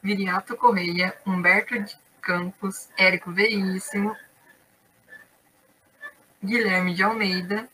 Viriato 0.02 0.56
Correia, 0.56 1.14
Humberto 1.26 1.78
de 1.78 1.95
Campos, 2.23 2.88
Érico 2.97 3.30
Veríssimo, 3.30 4.16
Guilherme 6.42 6.95
de 6.95 7.02
Almeida, 7.02 7.68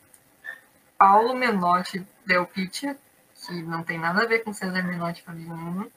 Paulo 0.98 1.34
Menotti 1.34 2.04
Del 2.26 2.44
Pitia, 2.46 2.98
que 3.36 3.62
não 3.62 3.84
tem 3.84 3.98
nada 3.98 4.22
a 4.22 4.26
ver 4.26 4.40
com 4.42 4.52
César 4.52 4.82
Menotti 4.82 5.22
Fabiano, 5.22 5.88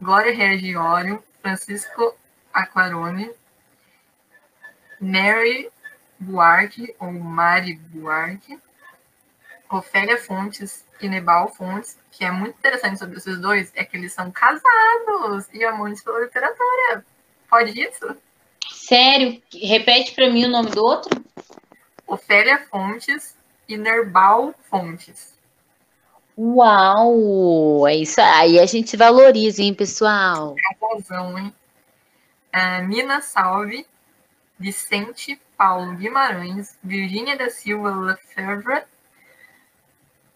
Glória 0.00 0.32
Regiório, 0.32 1.22
Francisco 1.40 2.16
Aquarone, 2.54 3.28
Mary 5.00 5.68
Buarque, 6.20 6.94
ou 7.00 7.10
Mari 7.10 7.74
Buarque, 7.74 8.56
Ofélia 9.72 10.18
Fontes 10.18 10.84
e 11.00 11.08
Nebal 11.08 11.48
Fontes, 11.48 11.96
que 12.10 12.24
é 12.24 12.30
muito 12.30 12.58
interessante 12.58 12.98
sobre 12.98 13.16
esses 13.16 13.38
dois, 13.38 13.72
é 13.74 13.84
que 13.84 13.96
eles 13.96 14.12
são 14.12 14.30
casados 14.30 15.48
e 15.52 15.64
amantes 15.64 16.02
pela 16.02 16.20
literatura. 16.20 17.04
Pode 17.48 17.80
isso? 17.80 18.16
Sério? 18.70 19.42
Repete 19.52 20.14
para 20.14 20.30
mim 20.30 20.44
o 20.44 20.50
nome 20.50 20.70
do 20.70 20.84
outro? 20.84 21.24
Ofélia 22.06 22.58
Fontes 22.70 23.34
e 23.66 23.76
Nerbal 23.76 24.54
Fontes. 24.68 25.32
Uau! 26.36 27.86
É 27.88 27.96
isso 27.96 28.20
aí, 28.20 28.58
a 28.58 28.66
gente 28.66 28.96
valoriza, 28.96 29.62
hein, 29.62 29.74
pessoal? 29.74 30.54
É 30.58 30.94
razão, 30.94 31.38
hein? 31.38 31.54
Uh, 32.54 32.86
Mina 32.86 33.22
Salve, 33.22 33.86
Vicente 34.58 35.40
Paulo 35.56 35.94
Guimarães, 35.94 36.76
Virgínia 36.82 37.36
da 37.36 37.48
Silva 37.48 37.90
Lefebvre, 37.90 38.82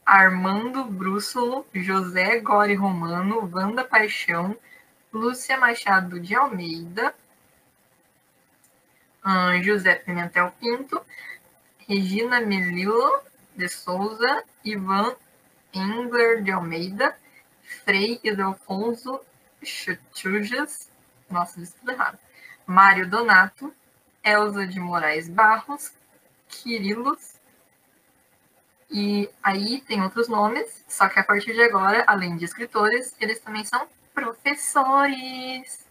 Armando 0.07 0.85
Brússolo, 0.85 1.67
José 1.75 2.39
Gori 2.39 2.77
Romano, 2.77 3.51
Wanda 3.53 3.83
Paixão, 3.83 4.57
Lúcia 5.13 5.59
Machado 5.59 6.21
de 6.21 6.33
Almeida, 6.33 7.13
José 9.65 9.97
Pimentel 9.97 10.53
Pinto, 10.61 11.05
Regina 11.89 12.41
Melilo 12.41 13.21
de 13.57 13.69
Souza, 13.69 14.45
Ivan 14.65 15.17
Engler 15.75 16.41
de 16.41 16.53
Almeida, 16.53 17.17
Frei 17.85 18.21
Edelfonso 18.23 19.21
Chutujas, 19.61 20.89
nossa, 21.29 21.61
isso 21.61 21.75
tudo 21.81 21.91
errado, 21.91 22.19
Mário 22.65 23.11
Donato, 23.11 23.75
Elza 24.23 24.65
de 24.67 24.79
Moraes 24.79 25.29
Barros, 25.29 25.93
Quirilos, 26.49 27.36
e 28.91 29.29
aí 29.43 29.81
tem 29.81 30.03
outros 30.03 30.29
nomes, 30.29 30.85
só 30.89 31.09
que 31.09 31.19
a 31.19 31.25
partir 31.25 31.53
de 31.53 31.63
agora, 31.63 32.05
além 32.07 32.37
de 32.37 32.45
escritores, 32.45 33.15
eles 33.21 33.41
também 33.41 33.65
são 33.65 33.87
professores, 34.15 35.85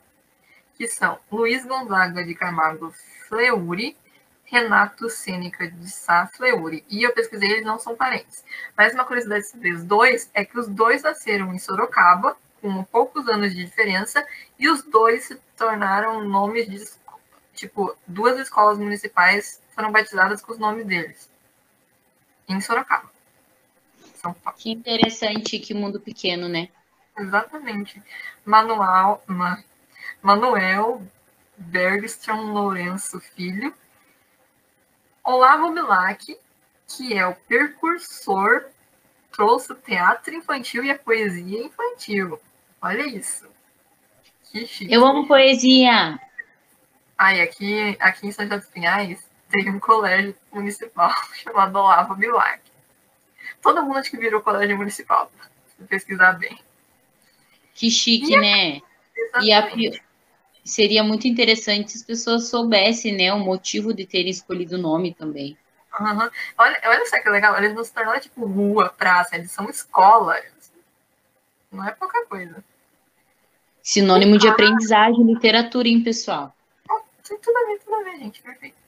que 0.76 0.88
são 0.88 1.20
Luiz 1.32 1.66
Gonzaga 1.66 2.24
de 2.24 2.34
Camargo 2.34 2.94
Fleury, 3.28 3.98
Renato 4.46 5.10
Sêneca 5.10 5.70
de 5.70 5.90
Sá 5.90 6.28
Fleury. 6.28 6.86
E 6.90 7.04
eu 7.04 7.14
pesquisei, 7.14 7.52
eles 7.52 7.66
não 7.66 7.80
são 7.80 7.96
parentes. 7.96 8.44
Mas 8.78 8.94
uma 8.94 9.06
curiosidade 9.06 9.48
sobre 9.48 9.74
os 9.74 9.84
dois 9.84 10.30
é 10.34 10.46
que 10.46 10.58
os 10.58 10.68
dois 10.68 11.04
nasceram 11.04 11.54
em 11.54 11.60
Sorocaba, 11.60 12.38
com 12.62 12.84
poucos 12.86 13.28
anos 13.28 13.54
de 13.54 13.66
diferença, 13.66 14.26
e 14.58 14.70
os 14.70 14.82
dois 14.84 15.26
se 15.26 15.36
tornaram 15.58 16.24
nomes 16.24 16.68
de, 16.68 16.84
tipo, 17.54 17.96
duas 18.08 18.40
escolas 18.40 18.78
municipais 18.78 19.62
foram 19.76 19.92
batizadas 19.92 20.42
com 20.42 20.54
os 20.54 20.60
nomes 20.60 20.86
deles. 20.86 21.30
Em 22.48 22.62
Sorocaba. 22.62 23.10
São 24.16 24.34
Paulo. 24.34 24.58
Que 24.58 24.72
interessante, 24.72 25.60
que 25.60 25.74
mundo 25.74 26.00
pequeno, 26.00 26.48
né? 26.48 26.70
Exatamente. 27.18 28.02
Manuel, 28.44 29.24
Manuel 30.22 31.02
Bergstrom 31.58 32.52
Lourenço 32.52 33.20
Filho 33.20 33.74
Olavo 35.26 35.72
Bilac, 35.72 36.38
que 36.88 37.18
é 37.18 37.26
o 37.26 37.34
precursor, 37.34 38.66
trouxe 39.32 39.72
o 39.72 39.76
teatro 39.76 40.36
infantil 40.36 40.84
e 40.84 40.92
a 40.92 41.00
poesia 41.00 41.66
infantil. 41.66 42.40
Olha 42.80 43.08
isso. 43.08 43.48
Que 44.44 44.68
chique. 44.68 44.94
Eu 44.94 45.04
amo 45.04 45.28
poesia. 45.28 46.20
Ai, 47.18 47.42
aqui, 47.42 47.98
aqui 48.00 48.28
em 48.28 48.32
São 48.32 48.46
José 48.46 48.60
dos 48.60 48.68
Pinhais 48.68 49.26
tem 49.64 49.70
um 49.70 49.80
colégio 49.80 50.36
municipal 50.52 51.12
chamado 51.36 51.78
Olavo 51.78 52.16
Bilac. 52.16 52.62
Todo 53.62 53.84
mundo 53.84 54.00
acho 54.00 54.12
que 54.12 54.18
virou 54.18 54.42
colégio 54.42 54.78
municipal, 54.78 55.32
se 55.68 55.84
pesquisar 55.86 56.34
bem. 56.34 56.60
Que 57.74 57.90
chique, 57.90 58.34
e 58.34 58.38
né? 58.38 58.82
E 59.42 59.52
a, 59.52 59.68
seria 60.64 61.04
muito 61.04 61.28
interessante 61.28 61.92
se 61.92 61.98
as 61.98 62.04
pessoas 62.04 62.48
soubessem, 62.48 63.16
né, 63.16 63.34
o 63.34 63.40
motivo 63.40 63.94
de 63.94 64.06
terem 64.06 64.32
escolhido 64.32 64.76
o 64.76 64.82
nome 64.82 65.14
também. 65.14 65.58
Uhum. 66.00 66.30
Olha, 66.58 66.82
olha 66.86 67.06
só 67.06 67.22
que 67.22 67.30
legal, 67.30 67.58
eles 67.58 67.74
não 67.74 67.84
se 67.84 67.94
tornaram 67.94 68.20
tipo 68.20 68.46
rua, 68.46 68.90
praça, 68.90 69.36
eles 69.36 69.52
são 69.52 69.70
escolas. 69.70 70.44
Não 71.72 71.88
é 71.88 71.92
pouca 71.92 72.26
coisa. 72.26 72.64
Sinônimo 73.82 74.38
de 74.38 74.48
aprendizagem, 74.48 75.24
literatura, 75.24 75.88
hein, 75.88 76.04
pessoal? 76.04 76.56
Tudo 77.24 77.40
ver, 77.68 77.80
tudo 77.80 78.04
ver, 78.04 78.18
gente, 78.18 78.42
perfeito. 78.42 78.85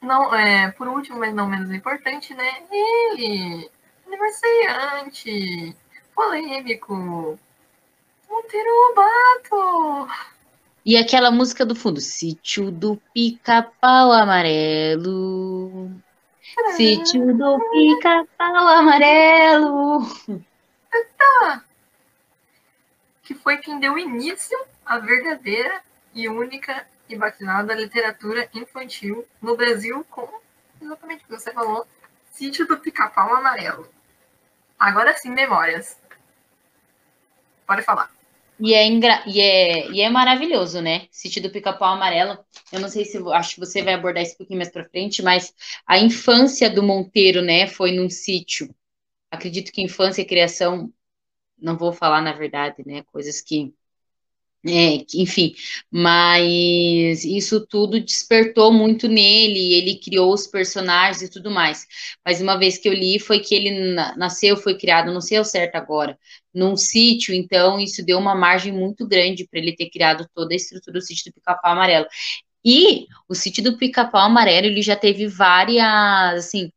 Não, 0.00 0.34
é, 0.34 0.70
por 0.72 0.86
último, 0.88 1.18
mas 1.18 1.34
não 1.34 1.48
menos 1.48 1.70
importante, 1.72 2.32
né? 2.34 2.62
Ele, 2.70 3.68
aniversariante, 4.06 5.76
polêmico, 6.14 7.38
Monteiro 8.28 8.70
Lobato. 8.70 10.08
E 10.84 10.96
aquela 10.96 11.30
música 11.30 11.66
do 11.66 11.74
fundo, 11.74 12.00
Sítio 12.00 12.70
do 12.70 12.96
Pica-Pau 13.12 14.12
Amarelo. 14.12 15.90
Sítio 16.76 17.36
do 17.36 17.58
Pica-Pau 17.70 18.68
Amarelo. 18.68 20.00
Tá. 21.16 21.64
Que 23.22 23.34
foi 23.34 23.58
quem 23.58 23.78
deu 23.78 23.98
início 23.98 24.58
à 24.86 24.98
verdadeira 24.98 25.82
e 26.14 26.28
única 26.28 26.86
e 27.08 27.16
batizada 27.16 27.74
literatura 27.74 28.48
infantil 28.54 29.26
no 29.40 29.56
Brasil 29.56 30.04
com 30.10 30.28
exatamente 30.80 31.24
o 31.24 31.26
que 31.26 31.32
você 31.32 31.52
falou, 31.52 31.86
Sítio 32.30 32.66
do 32.66 32.78
Pica-Pau 32.78 33.34
Amarelo. 33.34 33.88
Agora 34.78 35.12
sim, 35.16 35.30
memórias. 35.30 35.98
Pode 37.66 37.82
falar. 37.82 38.10
E 38.60 38.74
é, 38.74 38.86
engra... 38.86 39.22
e, 39.26 39.40
é, 39.40 39.90
e 39.90 40.00
é 40.00 40.10
maravilhoso, 40.10 40.80
né? 40.80 41.06
Sítio 41.10 41.42
do 41.42 41.50
Pica-Pau 41.50 41.94
Amarelo. 41.94 42.38
Eu 42.72 42.80
não 42.80 42.88
sei 42.88 43.04
se 43.04 43.18
acho 43.32 43.54
que 43.54 43.60
você 43.60 43.82
vai 43.82 43.94
abordar 43.94 44.22
isso 44.22 44.34
um 44.34 44.38
pouquinho 44.38 44.58
mais 44.58 44.70
para 44.70 44.88
frente, 44.88 45.22
mas 45.22 45.54
a 45.86 45.98
infância 45.98 46.68
do 46.68 46.82
Monteiro, 46.82 47.42
né, 47.42 47.66
foi 47.66 47.92
num 47.92 48.10
sítio. 48.10 48.74
Acredito 49.30 49.72
que 49.72 49.82
infância 49.82 50.22
e 50.22 50.26
criação, 50.26 50.92
não 51.58 51.76
vou 51.76 51.92
falar 51.92 52.20
na 52.20 52.32
verdade, 52.32 52.82
né, 52.86 53.02
coisas 53.12 53.40
que 53.40 53.74
é, 54.66 55.04
enfim, 55.14 55.54
mas 55.90 57.24
isso 57.24 57.64
tudo 57.66 58.00
despertou 58.00 58.72
muito 58.72 59.06
nele, 59.06 59.72
ele 59.74 60.00
criou 60.00 60.32
os 60.34 60.46
personagens 60.48 61.22
e 61.22 61.30
tudo 61.30 61.50
mais. 61.50 61.86
Mas 62.26 62.40
uma 62.40 62.56
vez 62.58 62.76
que 62.76 62.88
eu 62.88 62.92
li, 62.92 63.20
foi 63.20 63.38
que 63.40 63.54
ele 63.54 63.94
nasceu, 64.16 64.56
foi 64.56 64.76
criado, 64.76 65.12
não 65.12 65.20
sei 65.20 65.38
o 65.38 65.44
certo 65.44 65.76
agora, 65.76 66.18
num 66.52 66.76
sítio, 66.76 67.32
então 67.32 67.78
isso 67.78 68.04
deu 68.04 68.18
uma 68.18 68.34
margem 68.34 68.72
muito 68.72 69.06
grande 69.06 69.46
para 69.48 69.60
ele 69.60 69.76
ter 69.76 69.90
criado 69.90 70.26
toda 70.34 70.52
a 70.52 70.56
estrutura 70.56 70.98
do 70.98 71.02
sítio 71.04 71.30
do 71.30 71.34
Pica-Pau 71.34 71.72
Amarelo. 71.72 72.06
E 72.64 73.06
o 73.28 73.34
sítio 73.34 73.62
do 73.62 73.78
Pica-Pau 73.78 74.20
Amarelo, 74.22 74.66
ele 74.66 74.82
já 74.82 74.96
teve 74.96 75.26
várias, 75.28 75.84
assim, 76.46 76.70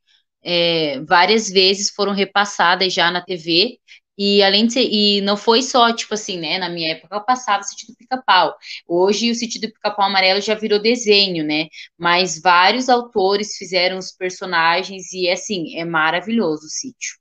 é, 0.43 0.99
várias 1.01 1.49
vezes 1.49 1.89
foram 1.89 2.13
repassadas 2.13 2.93
já 2.93 3.11
na 3.11 3.21
TV, 3.21 3.79
e 4.17 4.43
além 4.43 4.67
de 4.67 4.73
ser, 4.73 4.83
e 4.83 5.21
não 5.21 5.37
foi 5.37 5.61
só, 5.63 5.93
tipo 5.93 6.13
assim, 6.13 6.37
né? 6.39 6.57
Na 6.59 6.69
minha 6.69 6.91
época 6.91 7.15
eu 7.15 7.23
passava 7.23 7.61
o 7.61 7.63
sítio 7.63 7.87
do 7.87 7.95
pica-pau. 7.95 8.55
Hoje 8.87 9.31
o 9.31 9.35
sítio 9.35 9.59
do 9.61 9.67
pica-pau 9.71 10.05
amarelo 10.05 10.41
já 10.41 10.53
virou 10.55 10.79
desenho, 10.79 11.43
né? 11.45 11.67
Mas 11.97 12.39
vários 12.41 12.89
autores 12.89 13.57
fizeram 13.57 13.97
os 13.97 14.11
personagens 14.11 15.11
e 15.13 15.29
assim, 15.29 15.77
é 15.77 15.85
maravilhoso 15.85 16.65
o 16.65 16.69
sítio. 16.69 17.17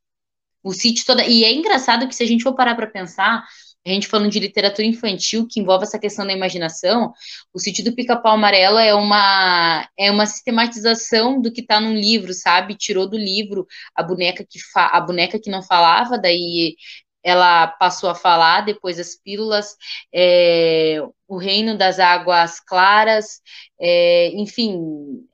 O 0.62 0.72
sítio 0.72 1.04
toda. 1.06 1.24
E 1.26 1.44
é 1.44 1.52
engraçado 1.52 2.06
que 2.08 2.14
se 2.14 2.22
a 2.22 2.26
gente 2.26 2.42
for 2.42 2.54
parar 2.54 2.74
para 2.74 2.86
pensar, 2.86 3.44
a 3.86 3.88
gente 3.88 4.08
falando 4.08 4.30
de 4.30 4.38
literatura 4.38 4.86
infantil 4.86 5.46
que 5.48 5.60
envolve 5.60 5.84
essa 5.84 5.98
questão 5.98 6.26
da 6.26 6.32
imaginação, 6.32 7.12
o 7.52 7.58
sítio 7.58 7.84
do 7.84 7.94
Pica-Pau 7.94 8.34
Amarelo 8.34 8.78
é 8.78 8.94
uma 8.94 9.88
é 9.98 10.10
uma 10.10 10.26
sistematização 10.26 11.40
do 11.40 11.52
que 11.52 11.62
está 11.62 11.80
num 11.80 11.94
livro, 11.94 12.34
sabe? 12.34 12.76
Tirou 12.76 13.08
do 13.08 13.16
livro 13.16 13.66
a 13.94 14.02
boneca 14.02 14.44
que 14.48 14.58
fa, 14.72 14.86
a 14.86 15.00
boneca 15.00 15.40
que 15.40 15.50
não 15.50 15.62
falava, 15.62 16.18
daí 16.18 16.76
ela 17.22 17.66
passou 17.66 18.08
a 18.10 18.14
falar 18.14 18.62
depois 18.62 18.98
as 18.98 19.14
pílulas, 19.14 19.76
é, 20.12 20.98
o 21.28 21.36
reino 21.36 21.76
das 21.76 21.98
águas 21.98 22.60
claras, 22.60 23.40
é, 23.78 24.28
enfim, 24.34 24.78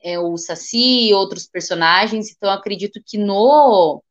é, 0.02 0.18
o 0.18 0.36
Saci 0.36 1.08
e 1.08 1.14
outros 1.14 1.46
personagens. 1.46 2.30
Então, 2.30 2.50
acredito 2.50 3.00
que 3.04 3.18
no 3.18 4.02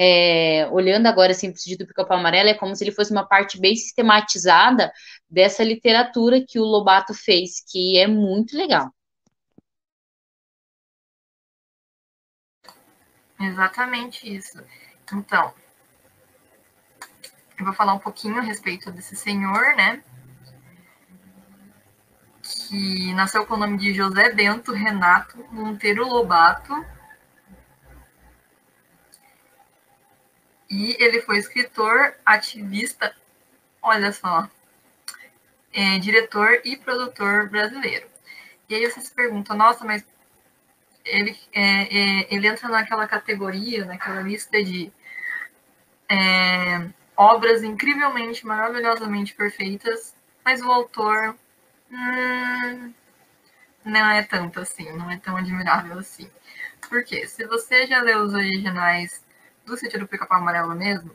é, 0.00 0.68
olhando 0.70 1.06
agora 1.08 1.32
assim, 1.32 1.50
para 1.50 1.58
o 1.58 1.78
do 1.78 1.86
Pica-Pau 1.88 2.18
Amarelo, 2.18 2.48
é 2.48 2.54
como 2.54 2.76
se 2.76 2.84
ele 2.84 2.92
fosse 2.92 3.10
uma 3.10 3.26
parte 3.26 3.60
bem 3.60 3.74
sistematizada 3.74 4.92
dessa 5.28 5.64
literatura 5.64 6.44
que 6.46 6.60
o 6.60 6.64
Lobato 6.64 7.12
fez, 7.12 7.60
que 7.68 7.98
é 7.98 8.06
muito 8.06 8.56
legal. 8.56 8.94
Exatamente 13.40 14.32
isso. 14.32 14.62
Então, 15.12 15.52
eu 17.58 17.64
vou 17.64 17.74
falar 17.74 17.94
um 17.94 17.98
pouquinho 17.98 18.38
a 18.38 18.42
respeito 18.42 18.92
desse 18.92 19.16
senhor, 19.16 19.74
né? 19.76 20.00
Que 22.68 23.12
nasceu 23.14 23.44
com 23.44 23.54
o 23.54 23.58
nome 23.58 23.78
de 23.78 23.92
José 23.92 24.32
Bento 24.32 24.72
Renato 24.72 25.44
Monteiro 25.50 26.06
Lobato. 26.06 26.72
E 30.70 30.96
ele 31.02 31.22
foi 31.22 31.38
escritor, 31.38 32.14
ativista, 32.24 33.14
olha 33.82 34.12
só, 34.12 34.48
é, 35.72 35.98
diretor 35.98 36.60
e 36.64 36.76
produtor 36.76 37.48
brasileiro. 37.48 38.06
E 38.68 38.74
aí 38.74 38.90
você 38.90 39.00
se 39.00 39.14
pergunta, 39.14 39.54
nossa, 39.54 39.84
mas 39.84 40.04
ele, 41.04 41.38
é, 41.52 41.62
é, 41.62 42.34
ele 42.34 42.46
entra 42.46 42.68
naquela 42.68 43.06
categoria, 43.06 43.84
naquela 43.84 44.20
lista 44.20 44.62
de 44.62 44.92
é, 46.08 46.88
obras 47.16 47.62
incrivelmente, 47.62 48.46
maravilhosamente 48.46 49.34
perfeitas, 49.34 50.14
mas 50.44 50.60
o 50.60 50.70
autor 50.70 51.36
hum, 51.90 52.92
não 53.84 54.10
é 54.10 54.22
tanto 54.22 54.60
assim, 54.60 54.90
não 54.92 55.10
é 55.10 55.18
tão 55.18 55.36
admirável 55.36 55.98
assim. 55.98 56.30
Por 56.88 57.04
quê? 57.04 57.26
Se 57.26 57.46
você 57.46 57.86
já 57.86 58.00
leu 58.02 58.20
os 58.20 58.34
originais 58.34 59.22
do 59.68 59.76
Sítio 59.76 59.98
do 59.98 60.08
Pica-Pau 60.08 60.38
Amarelo 60.38 60.74
mesmo, 60.74 61.10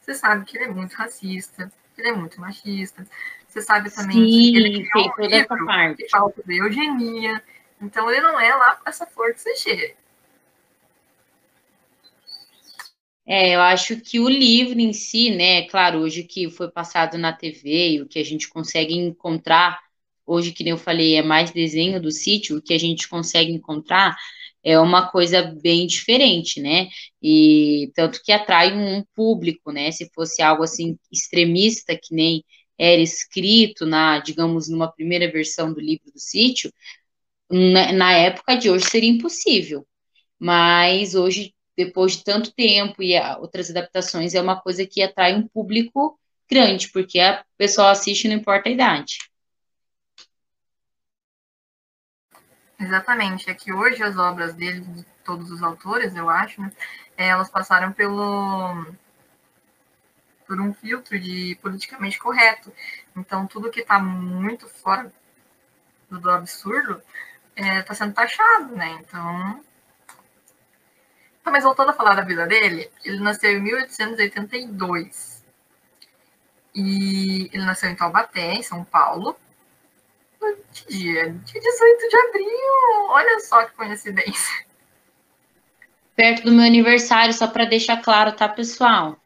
você 0.00 0.14
sabe 0.14 0.44
que 0.44 0.56
ele 0.56 0.64
é 0.64 0.68
muito 0.68 0.94
racista, 0.94 1.70
que 1.94 2.00
ele 2.00 2.08
é 2.08 2.12
muito 2.12 2.40
machista. 2.40 3.06
Você 3.46 3.62
sabe 3.62 3.90
também 3.90 4.16
Sim, 4.16 4.52
que 4.52 4.56
ele 4.56 4.88
criou 4.88 5.14
um 5.18 5.26
livro 5.26 5.96
que 5.96 6.08
fala 6.08 6.32
sobre 6.34 6.56
eugenia. 6.58 7.42
Então 7.80 8.10
ele 8.10 8.20
não 8.20 8.38
é 8.38 8.54
lá 8.54 8.80
essa 8.86 9.06
flor 9.06 9.32
que 9.32 9.40
você 9.40 9.56
cheira. 9.56 9.94
É, 13.26 13.54
eu 13.54 13.60
acho 13.60 14.00
que 14.00 14.18
o 14.18 14.28
livro 14.28 14.80
em 14.80 14.92
si, 14.92 15.30
né, 15.30 15.68
claro, 15.68 16.00
hoje 16.00 16.24
que 16.24 16.50
foi 16.50 16.68
passado 16.68 17.16
na 17.16 17.32
TV 17.32 17.90
e 17.90 18.02
o 18.02 18.08
que 18.08 18.18
a 18.18 18.24
gente 18.24 18.48
consegue 18.48 18.94
encontrar, 18.94 19.78
hoje, 20.26 20.52
que 20.52 20.64
nem 20.64 20.72
eu 20.72 20.78
falei, 20.78 21.14
é 21.14 21.22
mais 21.22 21.52
desenho 21.52 22.00
do 22.02 22.10
sítio, 22.10 22.58
o 22.58 22.62
que 22.62 22.74
a 22.74 22.78
gente 22.78 23.08
consegue 23.08 23.52
encontrar 23.52 24.16
é 24.64 24.78
uma 24.78 25.10
coisa 25.10 25.42
bem 25.42 25.86
diferente, 25.86 26.60
né? 26.60 26.88
E 27.22 27.90
tanto 27.94 28.22
que 28.22 28.32
atrai 28.32 28.72
um 28.76 29.04
público, 29.14 29.72
né? 29.72 29.90
Se 29.92 30.10
fosse 30.14 30.42
algo 30.42 30.62
assim 30.62 30.98
extremista, 31.12 31.96
que 31.96 32.14
nem 32.14 32.44
era 32.78 33.00
escrito 33.00 33.86
na, 33.86 34.18
digamos, 34.20 34.68
numa 34.68 34.90
primeira 34.90 35.30
versão 35.30 35.72
do 35.72 35.80
livro 35.80 36.10
do 36.12 36.18
sítio, 36.18 36.72
na, 37.50 37.92
na 37.92 38.12
época 38.12 38.56
de 38.56 38.70
hoje 38.70 38.86
seria 38.86 39.10
impossível. 39.10 39.86
Mas 40.38 41.14
hoje 41.14 41.54
depois 41.76 42.16
de 42.16 42.24
tanto 42.24 42.52
tempo 42.52 43.02
e 43.02 43.18
outras 43.38 43.70
adaptações, 43.70 44.34
é 44.34 44.40
uma 44.40 44.60
coisa 44.60 44.86
que 44.86 45.02
atrai 45.02 45.34
um 45.34 45.46
público 45.48 46.18
grande, 46.48 46.90
porque 46.90 47.18
a 47.18 47.44
pessoa 47.56 47.90
assiste 47.90 48.28
não 48.28 48.36
importa 48.36 48.68
a 48.68 48.72
idade. 48.72 49.18
Exatamente. 52.80 53.50
É 53.50 53.54
que 53.54 53.72
hoje 53.72 54.02
as 54.02 54.16
obras 54.16 54.54
dele, 54.54 54.80
de 54.80 55.04
todos 55.24 55.50
os 55.50 55.62
autores, 55.62 56.14
eu 56.16 56.28
acho, 56.28 56.60
né, 56.62 56.72
elas 57.16 57.50
passaram 57.50 57.92
pelo 57.92 58.86
por 60.46 60.60
um 60.60 60.74
filtro 60.74 61.18
de 61.18 61.56
politicamente 61.62 62.18
correto. 62.18 62.72
Então, 63.16 63.46
tudo 63.46 63.70
que 63.70 63.80
está 63.80 64.00
muito 64.00 64.68
fora 64.68 65.12
do 66.10 66.30
absurdo 66.30 67.00
está 67.56 67.66
é, 67.66 67.82
tá 67.82 67.94
sendo 67.94 68.14
taxado, 68.14 68.74
né? 68.74 68.98
Então, 69.00 69.62
Tá, 71.42 71.50
mas 71.50 71.64
voltando 71.64 71.90
a 71.90 71.94
falar 71.94 72.14
da 72.14 72.22
vida 72.22 72.46
dele, 72.46 72.90
ele 73.04 73.18
nasceu 73.20 73.50
em 73.52 73.60
1882. 73.60 75.44
E 76.74 77.50
ele 77.52 77.64
nasceu 77.64 77.90
em 77.90 77.96
Taubaté, 77.96 78.52
em 78.54 78.62
São 78.62 78.84
Paulo. 78.84 79.36
Que 80.40 80.86
dia? 80.88 81.30
Dia 81.30 81.60
18 81.60 82.08
de 82.08 82.16
abril. 82.16 83.08
Olha 83.10 83.40
só 83.40 83.64
que 83.64 83.72
coincidência. 83.74 84.64
Perto 86.16 86.44
do 86.44 86.52
meu 86.52 86.64
aniversário, 86.64 87.32
só 87.32 87.46
para 87.46 87.64
deixar 87.64 88.02
claro, 88.02 88.32
tá, 88.32 88.48
pessoal? 88.48 89.16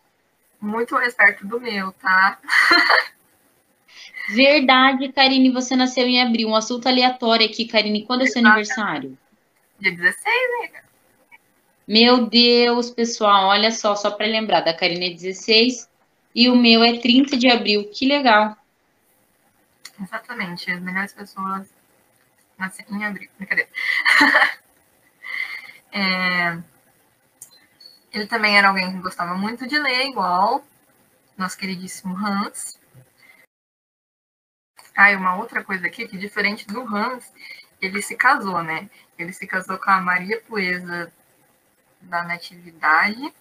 Muito 0.60 0.94
mais 0.94 1.14
perto 1.14 1.46
do 1.46 1.60
meu, 1.60 1.92
tá? 1.92 2.38
Verdade, 4.30 5.12
Karine, 5.12 5.50
você 5.50 5.76
nasceu 5.76 6.06
em 6.06 6.22
abril. 6.22 6.48
Um 6.48 6.56
assunto 6.56 6.88
aleatório 6.88 7.46
aqui, 7.46 7.66
Karine. 7.66 8.06
Quando 8.06 8.22
é 8.22 8.26
seu 8.26 8.44
aniversário? 8.44 9.16
Dia 9.78 9.92
16, 9.92 10.24
né? 10.24 10.80
Meu 11.86 12.26
Deus, 12.26 12.90
pessoal, 12.90 13.48
olha 13.48 13.70
só, 13.70 13.94
só 13.94 14.10
para 14.10 14.26
lembrar, 14.26 14.62
da 14.62 14.72
Karine 14.72 15.10
é 15.10 15.14
16 15.14 15.86
e 16.34 16.48
o 16.48 16.56
meu 16.56 16.82
é 16.82 16.98
30 16.98 17.36
de 17.36 17.48
abril. 17.48 17.90
Que 17.92 18.06
legal. 18.06 18.56
Exatamente, 20.00 20.70
as 20.70 20.80
melhores 20.80 21.12
pessoas 21.12 21.68
nascem 22.58 22.86
em 22.90 23.04
abril. 23.04 23.30
Brincadeira. 23.38 23.70
é... 25.92 26.58
Ele 28.12 28.26
também 28.26 28.56
era 28.56 28.68
alguém 28.68 28.92
que 28.92 28.98
gostava 28.98 29.34
muito 29.34 29.66
de 29.66 29.78
ler, 29.78 30.06
igual 30.06 30.64
nosso 31.36 31.58
queridíssimo 31.58 32.16
Hans. 32.16 32.78
Ah, 34.96 35.10
e 35.10 35.16
uma 35.16 35.36
outra 35.36 35.64
coisa 35.64 35.86
aqui, 35.86 36.06
que 36.06 36.16
diferente 36.16 36.66
do 36.66 36.82
Hans, 36.82 37.32
ele 37.80 38.00
se 38.00 38.16
casou, 38.16 38.62
né? 38.62 38.88
Ele 39.18 39.32
se 39.32 39.46
casou 39.46 39.78
com 39.78 39.90
a 39.90 40.00
Maria 40.00 40.40
Puesa 40.42 41.12
da 42.00 42.22
Natividade. 42.24 43.34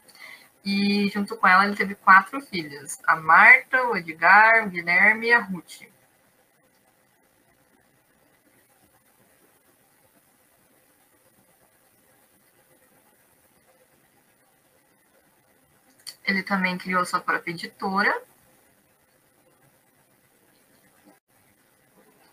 E 0.65 1.09
junto 1.09 1.35
com 1.37 1.47
ela 1.47 1.65
ele 1.65 1.75
teve 1.75 1.95
quatro 1.95 2.41
filhos: 2.41 2.99
a 3.05 3.15
Marta, 3.15 3.83
o 3.83 3.97
Edgar, 3.97 4.65
o 4.65 4.69
Guilherme 4.69 5.27
e 5.27 5.33
a 5.33 5.39
Ruth. 5.39 5.81
Ele 16.25 16.43
também 16.43 16.77
criou 16.77 17.05
sua 17.05 17.19
própria 17.19 17.51
editora, 17.51 18.21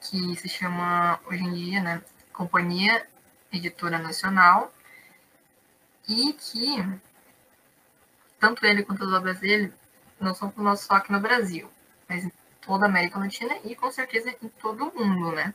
que 0.01 0.37
se 0.37 0.49
chama 0.49 1.21
hoje 1.27 1.43
em 1.43 1.53
dia, 1.53 1.81
né, 1.83 2.03
Companhia 2.33 3.07
Editora 3.53 3.99
Nacional 3.99 4.73
e 6.09 6.33
que 6.33 6.85
tanto 8.39 8.65
ele 8.65 8.83
quanto 8.83 9.05
as 9.05 9.13
obras 9.13 9.39
dele 9.39 9.73
não 10.19 10.35
são 10.35 10.53
só 10.77 10.95
aqui 10.95 11.13
no 11.13 11.21
Brasil, 11.21 11.69
mas 12.09 12.25
em 12.25 12.33
toda 12.61 12.87
a 12.87 12.89
América 12.89 13.19
Latina 13.19 13.57
e 13.65 13.75
com 13.75 13.91
certeza 13.93 14.35
em 14.43 14.49
todo 14.49 14.89
o 14.89 14.99
mundo, 14.99 15.33
né? 15.33 15.55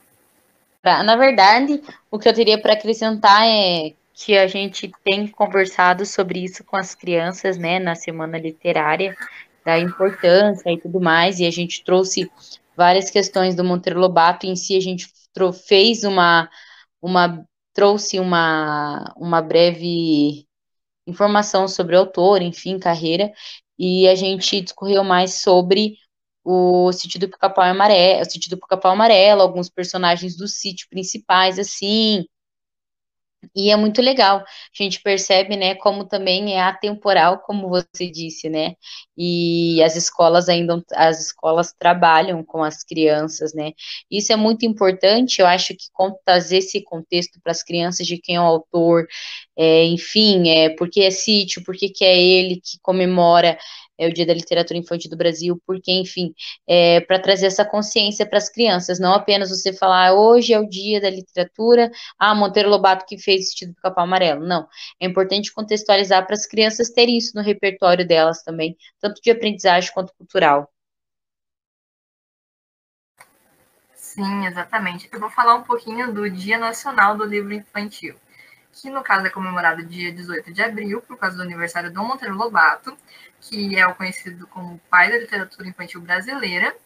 Na 0.82 1.16
verdade, 1.16 1.82
o 2.10 2.18
que 2.18 2.28
eu 2.28 2.34
teria 2.34 2.60
para 2.60 2.74
acrescentar 2.74 3.42
é 3.44 3.92
que 4.16 4.36
a 4.36 4.46
gente 4.46 4.90
tem 5.04 5.28
conversado 5.28 6.06
sobre 6.06 6.42
isso 6.42 6.64
com 6.64 6.74
as 6.74 6.94
crianças, 6.94 7.58
né, 7.58 7.78
na 7.78 7.94
semana 7.94 8.38
literária, 8.38 9.14
da 9.62 9.78
importância 9.78 10.72
e 10.72 10.80
tudo 10.80 11.00
mais, 11.00 11.38
e 11.38 11.44
a 11.44 11.50
gente 11.50 11.84
trouxe 11.84 12.30
várias 12.74 13.10
questões 13.10 13.54
do 13.54 13.62
Monteiro 13.62 14.00
Lobato 14.00 14.46
em 14.46 14.56
si, 14.56 14.74
a 14.74 14.80
gente 14.80 15.06
fez 15.68 16.02
uma, 16.02 16.48
uma 17.02 17.46
trouxe 17.74 18.18
uma, 18.18 19.12
uma 19.18 19.42
breve 19.42 20.46
informação 21.06 21.68
sobre 21.68 21.94
o 21.94 21.98
autor, 21.98 22.40
enfim, 22.40 22.78
carreira, 22.78 23.30
e 23.78 24.08
a 24.08 24.14
gente 24.14 24.62
discorreu 24.62 25.04
mais 25.04 25.42
sobre 25.42 25.98
o 26.42 26.90
sítio 26.92 27.20
do 27.20 27.28
Pica-Pau 27.28 27.64
Amarelo, 27.64 28.22
o 28.22 28.24
sítio 28.24 28.48
do 28.48 28.58
Pica-Pau 28.58 28.92
Amarelo, 28.92 29.42
alguns 29.42 29.68
personagens 29.68 30.36
do 30.36 30.48
sítio 30.48 30.86
principais, 30.88 31.58
assim, 31.58 32.24
e 33.54 33.70
é 33.70 33.76
muito 33.76 34.00
legal. 34.02 34.38
A 34.40 34.44
gente 34.82 35.00
percebe, 35.02 35.56
né, 35.56 35.74
como 35.74 36.04
também 36.04 36.54
é 36.54 36.60
atemporal, 36.60 37.38
como 37.40 37.68
você 37.68 38.10
disse, 38.10 38.48
né? 38.48 38.74
E 39.16 39.82
as 39.82 39.96
escolas 39.96 40.48
ainda 40.48 40.82
as 40.92 41.20
escolas 41.26 41.72
trabalham 41.78 42.44
com 42.44 42.62
as 42.62 42.82
crianças, 42.84 43.54
né? 43.54 43.72
Isso 44.10 44.32
é 44.32 44.36
muito 44.36 44.66
importante, 44.66 45.40
eu 45.40 45.46
acho 45.46 45.74
que 45.74 45.86
trazer 46.24 46.58
esse 46.58 46.82
contexto 46.82 47.40
para 47.42 47.52
as 47.52 47.62
crianças 47.62 48.06
de 48.06 48.18
quem 48.18 48.36
é 48.36 48.40
o 48.40 48.44
autor, 48.44 49.06
é, 49.56 49.84
enfim, 49.84 50.48
é 50.50 50.70
porque 50.70 51.00
é 51.02 51.10
sítio, 51.10 51.62
porque 51.64 51.88
que 51.88 52.04
é 52.04 52.20
ele 52.20 52.56
que 52.56 52.78
comemora 52.82 53.58
é 53.98 54.06
o 54.06 54.12
Dia 54.12 54.26
da 54.26 54.34
Literatura 54.34 54.78
Infantil 54.78 55.10
do 55.10 55.16
Brasil, 55.16 55.60
porque, 55.66 55.92
enfim, 55.92 56.34
é, 56.66 57.00
para 57.00 57.18
trazer 57.18 57.46
essa 57.46 57.64
consciência 57.64 58.26
para 58.26 58.38
as 58.38 58.48
crianças, 58.48 58.98
não 58.98 59.12
apenas 59.12 59.50
você 59.50 59.72
falar, 59.72 60.14
hoje 60.14 60.52
é 60.52 60.58
o 60.60 60.68
Dia 60.68 61.00
da 61.00 61.10
Literatura, 61.10 61.90
ah, 62.18 62.34
Monteiro 62.34 62.68
Lobato 62.68 63.04
que 63.06 63.18
fez 63.18 63.46
o 63.46 63.48
sentido 63.50 63.74
do 63.74 63.80
Capão 63.80 64.04
Amarelo. 64.04 64.46
Não, 64.46 64.68
é 65.00 65.06
importante 65.06 65.52
contextualizar 65.52 66.26
para 66.26 66.34
as 66.34 66.46
crianças 66.46 66.90
terem 66.90 67.16
isso 67.16 67.32
no 67.34 67.42
repertório 67.42 68.06
delas 68.06 68.42
também, 68.42 68.76
tanto 69.00 69.20
de 69.22 69.30
aprendizagem 69.30 69.92
quanto 69.92 70.14
cultural. 70.16 70.70
Sim, 74.16 74.46
exatamente. 74.46 75.08
Eu 75.12 75.20
vou 75.20 75.28
falar 75.28 75.54
um 75.56 75.62
pouquinho 75.62 76.10
do 76.10 76.30
Dia 76.30 76.56
Nacional 76.56 77.18
do 77.18 77.24
Livro 77.24 77.52
Infantil, 77.52 78.14
que 78.76 78.90
no 78.90 79.02
caso 79.02 79.26
é 79.26 79.30
comemorado 79.30 79.82
dia 79.84 80.12
18 80.12 80.52
de 80.52 80.62
abril, 80.62 81.00
por 81.00 81.16
causa 81.16 81.36
do 81.36 81.42
aniversário 81.42 81.90
do 81.90 82.04
Monteiro 82.04 82.34
Lobato, 82.34 82.96
que 83.40 83.76
é 83.76 83.86
o 83.86 83.94
conhecido 83.94 84.46
como 84.48 84.78
pai 84.90 85.10
da 85.10 85.18
literatura 85.18 85.68
infantil 85.68 86.00
brasileira. 86.02 86.76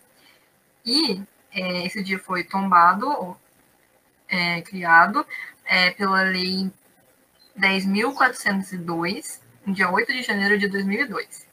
E 0.84 1.20
é, 1.50 1.86
esse 1.86 2.02
dia 2.02 2.18
foi 2.18 2.44
tombado, 2.44 3.36
é, 4.28 4.62
criado, 4.62 5.26
é, 5.64 5.90
pela 5.90 6.22
Lei 6.22 6.70
10.402, 7.58 9.40
no 9.66 9.74
dia 9.74 9.90
8 9.90 10.12
de 10.12 10.22
janeiro 10.22 10.58
de 10.58 10.68
2002. 10.68 11.46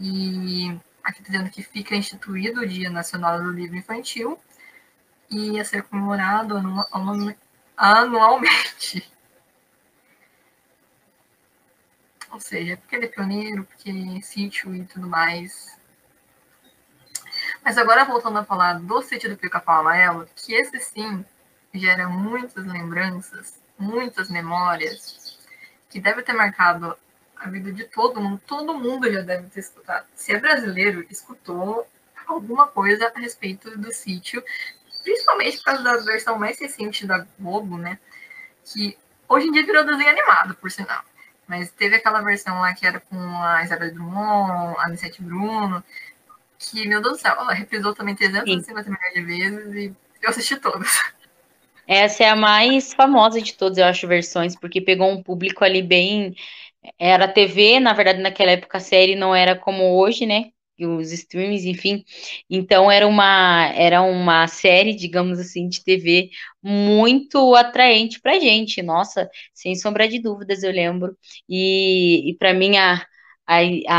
E 0.00 0.76
aqui 1.04 1.20
está 1.20 1.32
dizendo 1.32 1.50
que 1.50 1.62
fica 1.62 1.94
instituído 1.94 2.60
o 2.62 2.66
Dia 2.66 2.90
Nacional 2.90 3.40
do 3.40 3.52
Livro 3.52 3.76
Infantil 3.76 4.38
e 5.30 5.60
a 5.60 5.64
ser 5.64 5.84
comemorado 5.84 6.56
anualmente. 7.76 9.09
Ou 12.30 12.40
seja, 12.40 12.76
porque 12.76 12.96
ele 12.96 13.06
é 13.06 13.08
pioneiro, 13.08 13.64
porque 13.64 13.90
é 13.90 14.20
sítio 14.22 14.74
e 14.74 14.84
tudo 14.84 15.08
mais. 15.08 15.78
Mas 17.64 17.76
agora 17.76 18.04
voltando 18.04 18.38
a 18.38 18.44
falar 18.44 18.74
do 18.74 19.02
sítio 19.02 19.30
do 19.30 19.36
Pica-Pau 19.36 19.80
Amarelo, 19.80 20.28
que 20.36 20.54
esse 20.54 20.78
sim 20.80 21.24
gera 21.74 22.08
muitas 22.08 22.64
lembranças, 22.66 23.60
muitas 23.78 24.30
memórias, 24.30 25.38
que 25.88 26.00
deve 26.00 26.22
ter 26.22 26.32
marcado 26.32 26.96
a 27.36 27.48
vida 27.48 27.72
de 27.72 27.84
todo 27.84 28.20
mundo. 28.20 28.40
Todo 28.46 28.78
mundo 28.78 29.10
já 29.10 29.22
deve 29.22 29.48
ter 29.48 29.60
escutado. 29.60 30.06
Se 30.14 30.32
é 30.32 30.38
brasileiro, 30.38 31.04
escutou 31.10 31.86
alguma 32.26 32.68
coisa 32.68 33.12
a 33.14 33.18
respeito 33.18 33.76
do 33.76 33.92
sítio, 33.92 34.42
principalmente 35.02 35.56
por 35.58 35.64
causa 35.64 35.82
da 35.82 35.96
versão 35.98 36.38
mais 36.38 36.60
recente 36.60 37.06
da 37.06 37.26
Globo, 37.38 37.76
né? 37.76 37.98
Que 38.64 38.96
hoje 39.28 39.48
em 39.48 39.52
dia 39.52 39.66
virou 39.66 39.84
desenho 39.84 40.10
animado, 40.10 40.54
por 40.54 40.70
sinal. 40.70 41.02
Mas 41.50 41.72
teve 41.72 41.96
aquela 41.96 42.22
versão 42.22 42.60
lá 42.60 42.72
que 42.72 42.86
era 42.86 43.00
com 43.00 43.18
a 43.42 43.64
Isabel 43.64 43.92
Drummond, 43.92 44.76
a 44.78 44.86
Anissete 44.86 45.20
Bruno, 45.20 45.82
que, 46.56 46.86
meu 46.86 47.02
Deus 47.02 47.18
do 47.18 47.20
céu, 47.20 47.32
ela 47.32 47.52
reprisou 47.52 47.92
também 47.92 48.14
350 48.14 48.84
Sim. 48.84 48.90
milhões 48.90 49.14
de 49.14 49.22
vezes 49.22 49.74
e 49.74 49.96
eu 50.22 50.30
assisti 50.30 50.56
todas. 50.60 50.88
Essa 51.88 52.22
é 52.22 52.28
a 52.28 52.36
mais 52.36 52.94
famosa 52.94 53.42
de 53.42 53.54
todas, 53.54 53.78
eu 53.78 53.84
acho, 53.84 54.06
versões, 54.06 54.54
porque 54.54 54.80
pegou 54.80 55.10
um 55.10 55.20
público 55.24 55.64
ali 55.64 55.82
bem. 55.82 56.36
Era 56.96 57.26
TV, 57.26 57.80
na 57.80 57.92
verdade, 57.94 58.22
naquela 58.22 58.52
época 58.52 58.78
a 58.78 58.80
série 58.80 59.16
não 59.16 59.34
era 59.34 59.56
como 59.56 59.98
hoje, 59.98 60.26
né? 60.26 60.52
Os 60.86 61.12
streams, 61.12 61.66
enfim. 61.68 62.04
Então 62.48 62.90
era 62.90 63.06
uma 63.06 63.66
era 63.74 64.02
uma 64.02 64.46
série, 64.48 64.94
digamos 64.94 65.38
assim, 65.38 65.68
de 65.68 65.82
TV 65.84 66.30
muito 66.62 67.54
atraente 67.54 68.20
pra 68.20 68.38
gente. 68.38 68.82
Nossa, 68.82 69.28
sem 69.54 69.74
sombra 69.74 70.08
de 70.08 70.18
dúvidas, 70.20 70.62
eu 70.62 70.72
lembro. 70.72 71.16
E, 71.48 72.30
e 72.30 72.36
para 72.36 72.54
mim 72.54 72.76
a 72.76 73.04
a, 73.46 73.58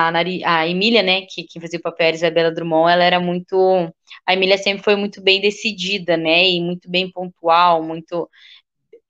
a, 0.09 0.59
a 0.61 0.67
Emília, 0.67 1.03
né, 1.03 1.21
que, 1.29 1.43
que 1.43 1.59
fazia 1.59 1.77
o 1.79 1.81
papel 1.81 2.07
a 2.07 2.11
Isabela 2.11 2.51
Drummond, 2.51 2.91
ela 2.93 3.03
era 3.03 3.19
muito. 3.19 3.55
A 4.25 4.33
Emília 4.33 4.57
sempre 4.57 4.83
foi 4.83 4.95
muito 4.95 5.21
bem 5.21 5.41
decidida, 5.41 6.15
né, 6.17 6.47
e 6.49 6.61
muito 6.61 6.89
bem 6.89 7.11
pontual, 7.11 7.83
muito. 7.83 8.29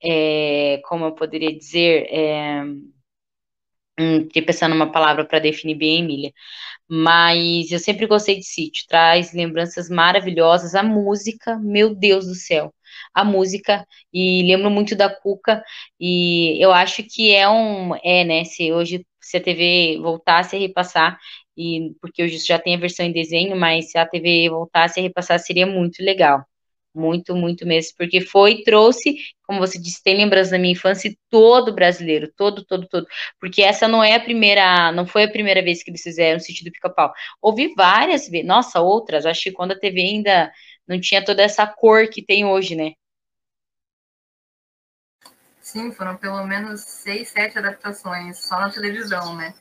É, 0.04 0.82
como 0.86 1.06
eu 1.06 1.14
poderia 1.14 1.56
dizer. 1.56 2.08
É, 2.10 2.64
hum, 4.00 4.28
pensando 4.46 4.74
numa 4.76 4.92
palavra 4.92 5.26
para 5.26 5.40
definir 5.40 5.76
bem 5.76 5.98
a 5.98 6.04
Emília. 6.04 6.34
Mas 6.90 7.72
eu 7.72 7.80
sempre 7.80 8.08
gostei 8.08 8.38
de 8.38 8.46
sítio, 8.46 8.86
traz 8.90 9.34
lembranças 9.34 9.90
maravilhosas. 9.90 10.76
A 10.76 10.84
música, 10.84 11.58
meu 11.60 11.96
Deus 11.96 12.26
do 12.28 12.36
céu, 12.36 12.74
a 13.14 13.24
música, 13.26 13.86
e 14.14 14.44
lembro 14.44 14.70
muito 14.72 14.96
da 14.96 15.10
Cuca, 15.14 15.64
e 16.00 16.58
eu 16.64 16.72
acho 16.74 17.04
que 17.04 17.34
é 17.34 17.50
um, 17.50 17.96
é, 18.04 18.24
né, 18.26 18.44
se 18.46 18.72
hoje, 18.72 19.06
se 19.22 19.38
a 19.38 19.42
TV 19.44 20.00
voltasse 20.02 20.56
a 20.56 20.60
repassar, 20.60 21.18
e 21.58 21.94
porque 22.02 22.24
hoje 22.24 22.38
já 22.40 22.60
tem 22.60 22.76
a 22.76 22.80
versão 22.80 23.06
em 23.06 23.14
desenho, 23.14 23.56
mas 23.58 23.92
se 23.92 23.98
a 23.98 24.06
TV 24.08 24.50
voltasse 24.50 25.00
a 25.00 25.04
repassar, 25.04 25.40
seria 25.40 25.66
muito 25.68 26.04
legal. 26.04 26.44
Muito, 26.94 27.34
muito 27.34 27.66
mesmo, 27.66 27.94
porque 27.98 28.20
foi, 28.20 28.64
trouxe, 28.64 29.16
como 29.44 29.60
você 29.60 29.80
disse, 29.80 30.04
tem 30.04 30.18
lembranças 30.18 30.52
da 30.52 30.58
minha 30.60 30.74
infância, 30.74 31.16
todo 31.30 31.74
brasileiro, 31.74 32.30
todo, 32.36 32.66
todo, 32.66 32.86
todo, 32.86 33.08
porque 33.40 33.62
essa 33.62 33.88
não 33.88 34.04
é 34.04 34.16
a 34.16 34.20
primeira, 34.20 34.92
não 34.92 35.08
foi 35.08 35.24
a 35.24 35.32
primeira 35.32 35.64
vez 35.64 35.82
que 35.82 35.90
eles 35.90 36.02
fizeram 36.02 36.38
o 36.38 36.42
sítio 36.42 36.66
do 36.66 36.72
Pica-Pau. 36.72 37.14
Houve 37.42 37.74
várias 37.76 38.28
vezes, 38.28 38.46
nossa, 38.46 38.82
outras, 38.82 39.26
acho 39.26 39.44
que 39.44 39.52
quando 39.54 39.72
a 39.72 39.80
TV 39.80 40.02
ainda 40.02 40.52
não 40.86 41.00
tinha 41.00 41.24
toda 41.24 41.42
essa 41.42 41.66
cor 41.66 42.10
que 42.10 42.22
tem 42.22 42.46
hoje, 42.46 42.76
né? 42.76 42.92
Sim, 45.62 45.94
foram 45.94 46.18
pelo 46.18 46.46
menos 46.46 46.82
seis, 46.82 47.30
sete 47.30 47.58
adaptações 47.58 48.38
só 48.40 48.60
na 48.60 48.70
televisão, 48.70 49.34
né? 49.38 49.54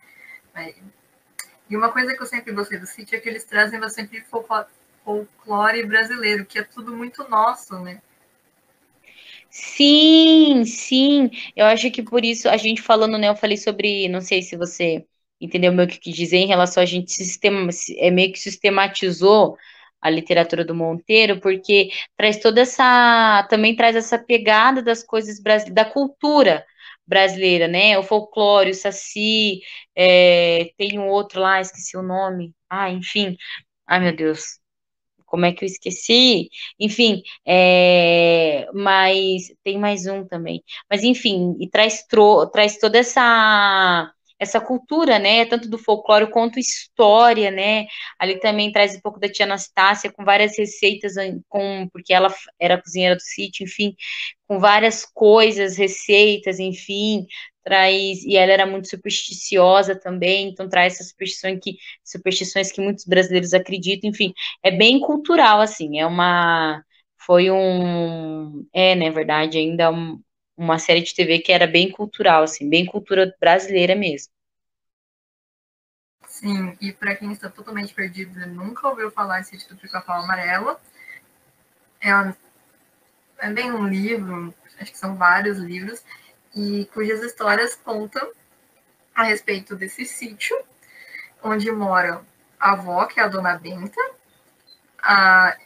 E 1.69 1.77
uma 1.77 1.93
coisa 1.93 2.17
que 2.17 2.21
eu 2.21 2.27
sempre 2.27 2.53
gostei 2.53 2.81
do 2.81 2.87
sítio 2.87 3.17
é 3.17 3.21
que 3.21 3.29
eles 3.29 3.45
trazem 3.45 3.79
bastante 3.79 4.17
folclore 5.11 5.85
brasileiro, 5.87 6.47
que 6.47 6.59
é 6.59 6.63
tudo 6.63 6.95
muito 6.95 7.29
nosso, 7.29 7.79
né? 7.81 8.01
Sim, 9.51 10.65
sim. 10.65 11.31
Eu 11.57 11.67
acho 11.67 11.91
que 11.91 12.03
por 12.03 12.25
isso 12.25 12.49
a 12.49 12.57
gente 12.57 12.81
falando, 12.83 13.19
né? 13.19 13.29
Eu 13.29 13.37
falei 13.37 13.57
sobre, 13.57 14.09
não 14.09 14.21
sei 14.21 14.43
se 14.43 14.57
você 14.57 15.05
entendeu 15.41 15.73
o 15.73 15.75
meu 15.75 15.87
que 15.89 16.13
dizer 16.13 16.37
em 16.39 16.47
relação 16.47 16.83
a 16.83 16.87
gente 16.87 17.13
sistema, 17.13 17.71
é 17.97 18.11
meio 18.11 18.33
que 18.33 18.39
sistematizou 18.39 19.57
a 20.01 20.09
literatura 20.11 20.65
do 20.65 20.75
Monteiro, 20.75 21.41
porque 21.41 21.91
traz 22.17 22.39
toda 22.39 22.61
essa, 22.63 23.47
também 23.51 23.75
traz 23.77 23.97
essa 23.97 24.19
pegada 24.19 24.83
das 24.83 25.03
coisas 25.03 25.41
da 25.73 25.85
cultura 25.85 26.65
brasileira, 27.07 27.67
né? 27.69 27.99
O 27.99 28.03
folclore, 28.03 28.71
o 28.71 28.75
saci, 28.75 29.61
é, 29.97 30.71
tem 30.79 30.99
um 30.99 31.09
outro 31.09 31.41
lá, 31.41 31.61
esqueci 31.61 31.97
o 31.97 32.03
nome. 32.03 32.55
Ah, 32.69 32.91
enfim. 32.91 33.37
Ai, 33.87 34.01
meu 34.01 34.15
Deus 34.17 34.60
como 35.31 35.47
é 35.47 35.53
que 35.53 35.65
eu 35.65 35.67
esqueci? 35.67 36.51
Enfim, 36.79 37.23
é, 37.47 38.67
mas 38.75 39.45
tem 39.63 39.79
mais 39.79 40.07
um 40.07 40.27
também. 40.27 40.63
Mas 40.91 41.05
enfim, 41.05 41.57
e 41.61 41.69
traz, 41.71 42.05
tro, 42.07 42.47
traz 42.51 42.77
toda 42.79 42.99
essa 42.99 44.13
essa 44.41 44.59
cultura, 44.59 45.19
né, 45.19 45.45
tanto 45.45 45.69
do 45.69 45.77
folclore 45.77 46.31
quanto 46.31 46.59
história, 46.59 47.51
né, 47.51 47.85
ali 48.19 48.41
também 48.41 48.73
traz 48.73 48.97
um 48.97 49.01
pouco 49.01 49.21
da 49.21 49.29
tia 49.29 49.45
Anastácia, 49.45 50.11
com 50.11 50.25
várias 50.25 50.57
receitas, 50.57 51.13
com, 51.47 51.87
porque 51.93 52.15
ela 52.15 52.35
era 52.59 52.81
cozinheira 52.81 53.17
do 53.17 53.21
sítio, 53.21 53.65
enfim, 53.65 53.95
com 54.49 54.59
várias 54.59 55.05
coisas, 55.05 55.77
receitas, 55.77 56.59
enfim, 56.59 57.27
traz 57.65 58.23
e 58.25 58.37
ela 58.37 58.53
era 58.53 58.67
muito 58.67 58.89
supersticiosa 58.89 59.95
também, 59.95 60.49
então 60.49 60.69
traz 60.69 60.95
essas 60.95 61.09
superstições 61.09 61.61
que 61.63 61.77
superstições 62.05 62.73
que 62.73 62.81
muitos 62.81 63.05
brasileiros 63.05 63.55
acreditam, 63.55 64.11
enfim, 64.11 64.33
é 64.63 64.71
bem 64.71 65.01
cultural 65.01 65.61
assim, 65.61 65.99
é 66.01 66.07
uma 66.07 66.83
foi 67.19 67.51
um 67.51 68.67
é, 68.73 68.95
na 68.95 69.07
né, 69.07 69.11
verdade, 69.11 69.59
ainda 69.59 69.91
um, 69.91 70.21
uma 70.57 70.79
série 70.79 71.03
de 71.03 71.15
TV 71.15 71.41
que 71.41 71.53
era 71.53 71.67
bem 71.67 71.91
cultural 71.91 72.43
assim, 72.45 72.69
bem 72.69 72.87
cultura 72.87 73.35
brasileira 73.41 73.95
mesmo. 73.95 74.33
Sim, 76.27 76.77
e 76.81 76.93
para 76.93 77.15
quem 77.17 77.33
está 77.33 77.51
totalmente 77.51 77.93
perdido 77.93 78.41
e 78.41 78.47
nunca 78.47 78.89
ouviu 78.89 79.11
falar 79.11 79.41
esse 79.41 79.59
título 79.59 79.81
Pica-Pau 79.81 80.23
Amarelo, 80.23 80.79
é, 82.01 82.35
é 83.39 83.53
bem 83.53 83.71
um 83.73 83.87
livro, 83.87 84.55
acho 84.79 84.93
que 84.93 84.99
são 84.99 85.17
vários 85.17 85.59
livros, 85.59 86.03
e 86.55 86.89
cujas 86.93 87.23
histórias 87.23 87.75
contam 87.75 88.31
a 89.15 89.25
respeito 89.25 89.77
desse 89.77 90.05
sítio, 90.05 90.57
onde 91.43 91.71
mora 91.71 92.23
a 92.59 92.73
avó, 92.73 93.07
que 93.07 93.21
é 93.21 93.23
a 93.23 93.29
dona 93.29 93.57
Benta, 93.57 94.01
a, 95.03 95.57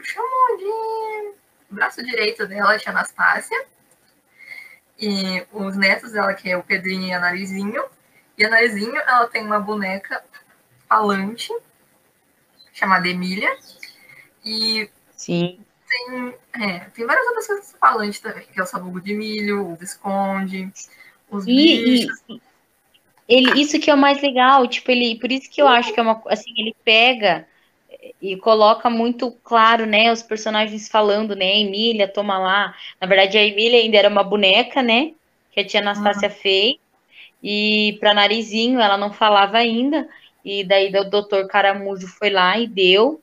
chamo 0.00 0.56
de 0.58 1.34
braço 1.70 2.02
direito 2.04 2.46
dela, 2.46 2.74
a 2.74 2.78
tia 2.78 2.92
Anastácia, 2.92 3.66
e 4.98 5.46
os 5.52 5.76
netos 5.76 6.12
dela, 6.12 6.32
que 6.34 6.50
é 6.50 6.56
o 6.56 6.62
Pedrinho 6.62 7.08
e 7.08 7.12
a 7.12 7.20
Narizinho, 7.20 7.84
e 8.38 8.44
a 8.44 8.48
Narizinho, 8.48 8.96
ela 8.96 9.26
tem 9.26 9.44
uma 9.44 9.60
boneca 9.60 10.22
falante, 10.88 11.52
chamada 12.72 13.08
Emília, 13.08 13.56
e 14.44 14.88
Sim 15.16 15.65
tem, 15.96 16.34
é, 16.62 16.78
tem 16.94 17.06
várias 17.06 17.26
outras 17.26 17.46
coisas 17.46 17.76
falantes 17.80 18.20
também, 18.20 18.46
que 18.52 18.60
é 18.60 18.62
o 18.62 18.66
sabugo 18.66 19.00
de 19.00 19.14
milho, 19.14 19.70
o 19.70 19.74
Visconde, 19.74 20.70
os 21.30 21.46
e. 21.46 22.06
E, 22.06 22.40
ele, 23.28 23.60
isso 23.60 23.80
que 23.80 23.90
é 23.90 23.94
o 23.94 23.98
mais 23.98 24.22
legal, 24.22 24.66
tipo, 24.68 24.88
ele, 24.90 25.18
por 25.18 25.32
isso 25.32 25.50
que 25.50 25.60
eu 25.60 25.66
acho 25.66 25.92
que 25.92 25.98
é 25.98 26.02
uma, 26.02 26.22
assim, 26.28 26.52
ele 26.56 26.76
pega 26.84 27.44
e 28.22 28.36
coloca 28.36 28.88
muito 28.88 29.32
claro, 29.42 29.84
né, 29.84 30.12
os 30.12 30.22
personagens 30.22 30.88
falando, 30.88 31.34
né, 31.34 31.46
a 31.46 31.58
Emília, 31.58 32.06
toma 32.06 32.38
lá, 32.38 32.74
na 33.00 33.06
verdade 33.06 33.36
a 33.36 33.44
Emília 33.44 33.80
ainda 33.80 33.96
era 33.96 34.08
uma 34.08 34.22
boneca, 34.22 34.80
né, 34.80 35.12
que 35.50 35.58
a 35.58 35.66
tia 35.66 35.80
Anastácia 35.80 36.28
uhum. 36.28 36.34
fez, 36.36 36.76
e 37.42 37.96
para 37.98 38.14
Narizinho 38.14 38.80
ela 38.80 38.96
não 38.96 39.12
falava 39.12 39.58
ainda, 39.58 40.08
e 40.44 40.62
daí 40.62 40.94
o 40.94 41.10
doutor 41.10 41.48
Caramujo 41.48 42.06
foi 42.06 42.30
lá 42.30 42.56
e 42.56 42.68
deu, 42.68 43.20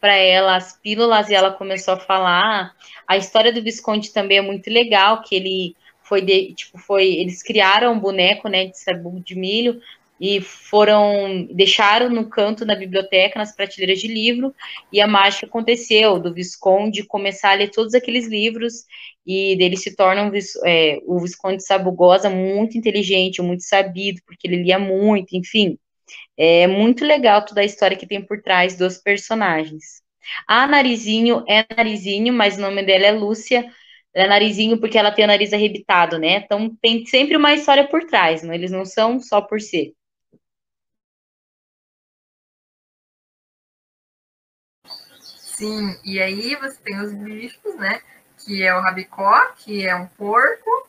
para 0.00 0.14
ela 0.14 0.56
as 0.56 0.76
pílulas 0.78 1.28
e 1.28 1.34
ela 1.34 1.50
começou 1.50 1.94
a 1.94 2.00
falar. 2.00 2.72
A 3.06 3.16
história 3.16 3.52
do 3.52 3.62
Visconde 3.62 4.12
também 4.12 4.38
é 4.38 4.42
muito 4.42 4.70
legal, 4.70 5.22
que 5.22 5.34
ele 5.34 5.76
foi 6.02 6.22
de, 6.22 6.54
tipo, 6.54 6.78
foi, 6.78 7.14
eles 7.14 7.42
criaram 7.42 7.92
um 7.92 7.98
boneco, 7.98 8.48
né, 8.48 8.66
de 8.66 8.78
sabugo 8.78 9.20
de 9.20 9.34
milho 9.34 9.80
e 10.20 10.40
foram 10.40 11.46
deixaram 11.50 12.08
no 12.08 12.28
canto 12.28 12.64
na 12.64 12.74
biblioteca, 12.74 13.38
nas 13.38 13.54
prateleiras 13.54 14.00
de 14.00 14.08
livro, 14.08 14.54
e 14.90 15.00
a 15.00 15.06
mágica 15.06 15.46
aconteceu 15.46 16.18
do 16.18 16.32
Visconde 16.32 17.04
começar 17.04 17.50
a 17.50 17.54
ler 17.54 17.70
todos 17.70 17.94
aqueles 17.94 18.26
livros 18.26 18.86
e 19.26 19.56
dele 19.56 19.76
se 19.76 19.94
torna 19.94 20.22
um, 20.22 20.30
é, 20.64 21.00
o 21.04 21.18
Visconde 21.18 21.62
Sabugosa 21.62 22.30
muito 22.30 22.78
inteligente, 22.78 23.42
muito 23.42 23.64
sabido, 23.64 24.20
porque 24.26 24.46
ele 24.46 24.62
lia 24.62 24.78
muito, 24.78 25.36
enfim. 25.36 25.78
É 26.36 26.66
muito 26.66 27.04
legal 27.04 27.44
toda 27.44 27.60
a 27.60 27.64
história 27.64 27.96
que 27.96 28.06
tem 28.06 28.24
por 28.24 28.42
trás 28.42 28.76
dos 28.76 28.98
personagens. 28.98 30.02
A 30.46 30.66
Narizinho 30.66 31.44
é 31.48 31.64
Narizinho, 31.76 32.32
mas 32.32 32.58
o 32.58 32.60
nome 32.60 32.82
dela 32.84 33.06
é 33.06 33.12
Lúcia. 33.12 33.60
Ela 34.14 34.26
é 34.26 34.28
Narizinho 34.28 34.80
porque 34.80 34.98
ela 34.98 35.12
tem 35.12 35.24
o 35.24 35.28
nariz 35.28 35.52
arrebitado, 35.52 36.18
né? 36.18 36.36
Então 36.36 36.74
tem 36.80 37.04
sempre 37.06 37.36
uma 37.36 37.54
história 37.54 37.86
por 37.88 38.04
trás, 38.04 38.42
não? 38.42 38.52
eles 38.54 38.70
não 38.70 38.84
são 38.84 39.20
só 39.20 39.40
por 39.40 39.60
ser. 39.60 39.92
Sim, 45.56 45.98
e 46.04 46.20
aí 46.20 46.54
você 46.56 46.78
tem 46.82 47.00
os 47.00 47.12
bichos, 47.14 47.76
né? 47.76 48.02
Que 48.44 48.62
é 48.62 48.74
o 48.74 48.80
rabicó, 48.80 49.52
que 49.56 49.86
é 49.86 49.94
um 49.94 50.06
porco, 50.06 50.86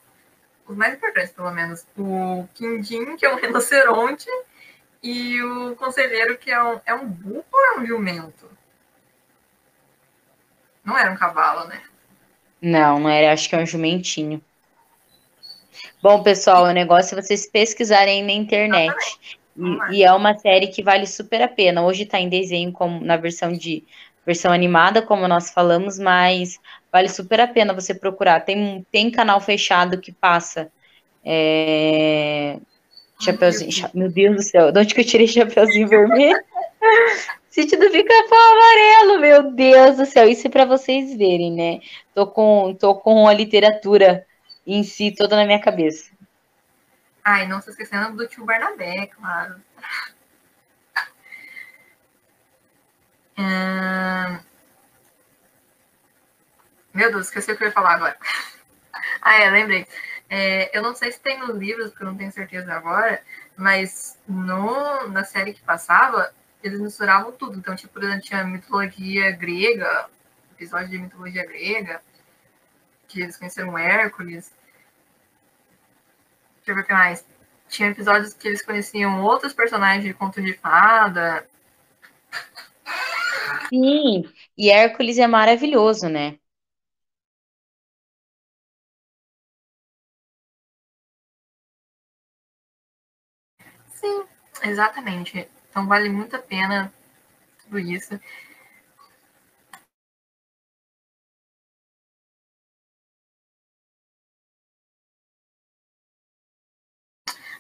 os 0.67 0.75
mais 0.75 0.93
importantes, 0.95 1.31
pelo 1.31 1.51
menos. 1.51 1.85
O 1.97 2.45
quindim, 2.53 3.15
que 3.15 3.25
é 3.25 3.33
um 3.33 3.37
rinoceronte, 3.39 4.27
e 5.07 5.41
o 5.41 5.75
conselheiro, 5.77 6.37
que 6.37 6.51
é 6.51 6.61
um, 6.61 6.81
é 6.85 6.93
um 6.93 7.07
burro 7.07 7.45
ou 7.49 7.65
é 7.65 7.79
um 7.79 7.85
jumento? 7.85 8.49
Não 10.83 10.97
era 10.97 11.11
um 11.11 11.15
cavalo, 11.15 11.65
né? 11.67 11.81
Não, 12.61 12.99
não 12.99 13.09
era, 13.09 13.31
acho 13.31 13.47
que 13.47 13.55
é 13.55 13.59
um 13.59 13.65
jumentinho. 13.65 14.41
Bom, 16.01 16.21
pessoal, 16.21 16.65
o 16.65 16.71
negócio 16.71 17.17
é 17.17 17.21
vocês 17.21 17.49
pesquisarem 17.49 18.21
na 18.21 18.33
internet. 18.33 18.93
E, 19.55 19.97
e, 19.97 20.03
é 20.03 20.11
uma 20.11 20.37
série 20.37 20.67
que 20.67 20.83
vale 20.83 21.07
super 21.07 21.41
a 21.41 21.47
pena. 21.47 21.83
Hoje 21.83 22.03
está 22.03 22.19
em 22.19 22.27
desenho 22.27 22.73
como 22.73 23.03
na 23.03 23.15
versão 23.15 23.53
de 23.53 23.85
versão 24.25 24.51
animada, 24.51 25.01
como 25.01 25.25
nós 25.25 25.51
falamos, 25.51 25.97
mas 25.97 26.59
vale 26.91 27.07
super 27.07 27.39
a 27.39 27.47
pena 27.47 27.73
você 27.73 27.95
procurar. 27.95 28.41
Tem, 28.41 28.85
tem 28.91 29.09
canal 29.09 29.39
fechado 29.39 30.01
que 30.01 30.11
passa. 30.11 30.69
É... 31.23 32.59
Chapeuzinho. 33.19 33.89
Meu 33.93 34.09
Deus 34.09 34.35
do 34.35 34.43
céu, 34.43 34.71
de 34.71 34.79
onde 34.79 34.93
que 34.93 35.01
eu 35.01 35.05
tirei 35.05 35.27
chapeuzinho 35.27 35.87
vermelho? 35.87 36.39
Sítio 37.49 37.79
do 37.79 37.89
Pica-Pau 37.89 38.51
Amarelo, 38.51 39.19
meu 39.19 39.51
Deus 39.51 39.97
do 39.97 40.05
céu. 40.05 40.29
Isso 40.29 40.45
é 40.45 40.49
para 40.49 40.65
vocês 40.65 41.17
verem, 41.17 41.51
né? 41.51 41.81
Tô 42.13 42.27
com, 42.27 42.75
tô 42.79 42.93
com 42.95 43.27
a 43.27 43.33
literatura 43.33 44.25
em 44.65 44.83
si 44.83 45.11
toda 45.11 45.35
na 45.35 45.45
minha 45.45 45.59
cabeça. 45.59 46.11
Ai, 47.23 47.47
não 47.47 47.59
se 47.59 47.71
esquecendo 47.71 48.15
do 48.15 48.27
tio 48.27 48.45
Barnabé, 48.45 49.07
claro. 49.07 49.55
Hum... 53.39 54.39
Meu 56.91 57.11
Deus, 57.11 57.27
esqueci 57.27 57.51
o 57.51 57.55
que 57.55 57.63
eu 57.63 57.67
ia 57.67 57.73
falar 57.73 57.93
agora. 57.93 58.17
ah, 59.21 59.35
é, 59.39 59.51
lembrei. 59.51 59.85
É, 60.29 60.77
eu 60.77 60.81
não 60.83 60.93
sei 60.93 61.11
se 61.11 61.19
tem 61.19 61.39
nos 61.39 61.55
livros, 61.55 61.89
porque 61.89 62.03
eu 62.03 62.07
não 62.07 62.17
tenho 62.17 62.31
certeza 62.31 62.73
agora, 62.73 63.21
mas 63.55 64.17
no, 64.27 65.07
na 65.07 65.23
série 65.23 65.53
que 65.53 65.61
passava, 65.61 66.33
eles 66.61 66.79
misturavam 66.79 67.31
tudo. 67.31 67.57
Então, 67.57 67.75
tipo, 67.75 67.93
por 67.93 68.03
exemplo, 68.03 68.21
tinha 68.21 68.43
mitologia 68.43 69.31
grega, 69.31 70.09
episódio 70.53 70.89
de 70.89 70.97
mitologia 70.97 71.45
grega, 71.45 72.01
que 73.07 73.21
eles 73.21 73.37
conheceram 73.37 73.77
Hércules. 73.77 74.51
Deixa 76.57 76.71
eu 76.71 76.75
ver 76.75 76.81
o 76.81 76.85
que 76.85 76.93
mais. 76.93 77.25
Tinha 77.69 77.89
episódios 77.89 78.33
que 78.33 78.47
eles 78.47 78.61
conheciam 78.61 79.21
outros 79.23 79.53
personagens 79.53 80.03
de 80.03 80.13
conto 80.13 80.41
de 80.41 80.53
fada. 80.53 81.47
Sim, 83.69 84.23
e 84.57 84.69
Hércules 84.69 85.17
é 85.17 85.27
maravilhoso, 85.27 86.07
né? 86.09 86.37
Exatamente. 94.63 95.47
Então 95.69 95.87
vale 95.87 96.09
muito 96.09 96.35
a 96.35 96.39
pena 96.39 96.91
tudo 97.63 97.79
isso. 97.79 98.19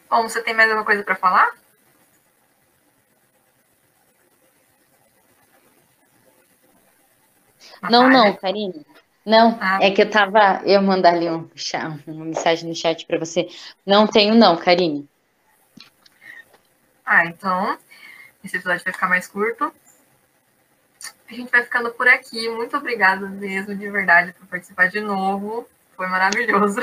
Bom, 0.09 0.23
você 0.23 0.41
tem 0.41 0.53
mais 0.53 0.69
alguma 0.69 0.85
coisa 0.85 1.03
para 1.03 1.15
falar? 1.15 1.51
Não, 7.89 8.09
não, 8.09 8.33
Karine. 8.35 8.85
Não, 9.25 9.57
ah. 9.59 9.79
é 9.81 9.91
que 9.91 10.01
eu 10.01 10.09
tava. 10.09 10.61
Eu 10.65 10.81
mandar 10.81 11.13
ali 11.13 11.29
um, 11.29 11.49
uma 12.07 12.25
mensagem 12.25 12.69
no 12.69 12.75
chat 12.75 13.05
para 13.05 13.19
você. 13.19 13.49
Não 13.85 14.07
tenho, 14.07 14.33
não, 14.33 14.55
Karine. 14.55 15.07
Ah, 17.07 17.25
então. 17.25 17.77
Esse 18.43 18.57
episódio 18.57 18.83
vai 18.83 18.93
ficar 18.93 19.07
mais 19.07 19.27
curto. 19.27 19.71
A 21.29 21.33
gente 21.33 21.49
vai 21.49 21.63
ficando 21.63 21.89
por 21.91 22.05
aqui. 22.05 22.49
Muito 22.49 22.75
obrigada 22.75 23.25
mesmo, 23.27 23.73
de 23.73 23.89
verdade, 23.89 24.33
por 24.33 24.45
participar 24.47 24.89
de 24.89 24.99
novo. 24.99 25.65
Foi 25.95 26.05
maravilhoso. 26.07 26.81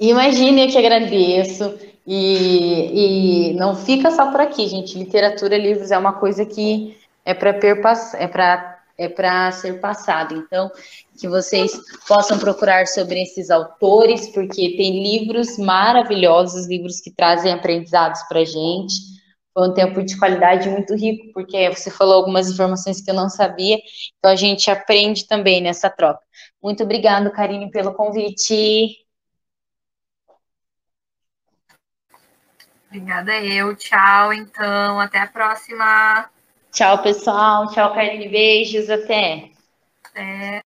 Imagine, 0.00 0.66
eu 0.66 0.72
que 0.72 0.78
agradeço. 0.78 1.78
E, 2.04 3.50
e 3.52 3.54
não 3.54 3.76
fica 3.76 4.10
só 4.10 4.32
por 4.32 4.40
aqui, 4.40 4.68
gente. 4.68 4.98
Literatura, 4.98 5.56
livros 5.56 5.92
é 5.92 5.98
uma 5.98 6.14
coisa 6.14 6.44
que 6.44 6.98
é 7.24 7.32
para 7.32 7.50
é 7.50 8.26
para 8.26 8.82
é 8.98 9.08
para 9.08 9.52
ser 9.52 9.80
passado. 9.80 10.34
Então, 10.34 10.70
que 11.18 11.28
vocês 11.28 11.72
possam 12.06 12.38
procurar 12.38 12.86
sobre 12.86 13.22
esses 13.22 13.50
autores, 13.50 14.28
porque 14.28 14.76
tem 14.76 15.02
livros 15.02 15.56
maravilhosos, 15.58 16.66
livros 16.66 17.00
que 17.00 17.10
trazem 17.10 17.52
aprendizados 17.52 18.22
para 18.24 18.44
gente. 18.44 19.11
Foi 19.54 19.68
um 19.68 19.74
tempo 19.74 20.02
de 20.02 20.18
qualidade 20.18 20.68
muito 20.68 20.94
rico, 20.94 21.32
porque 21.34 21.68
você 21.68 21.90
falou 21.90 22.14
algumas 22.14 22.48
informações 22.48 23.02
que 23.02 23.10
eu 23.10 23.14
não 23.14 23.28
sabia, 23.28 23.78
então 24.18 24.30
a 24.30 24.36
gente 24.36 24.70
aprende 24.70 25.26
também 25.26 25.60
nessa 25.60 25.90
troca. 25.90 26.20
Muito 26.62 26.82
obrigada, 26.82 27.30
Karine, 27.30 27.70
pelo 27.70 27.92
convite. 27.94 29.02
Obrigada 32.86 33.40
eu. 33.40 33.74
Tchau, 33.74 34.34
então. 34.34 35.00
Até 35.00 35.20
a 35.20 35.26
próxima. 35.26 36.30
Tchau, 36.70 37.02
pessoal. 37.02 37.66
Tchau, 37.72 37.94
Karine. 37.94 38.28
Beijos. 38.28 38.90
Até. 38.90 39.50
Até. 40.04 40.62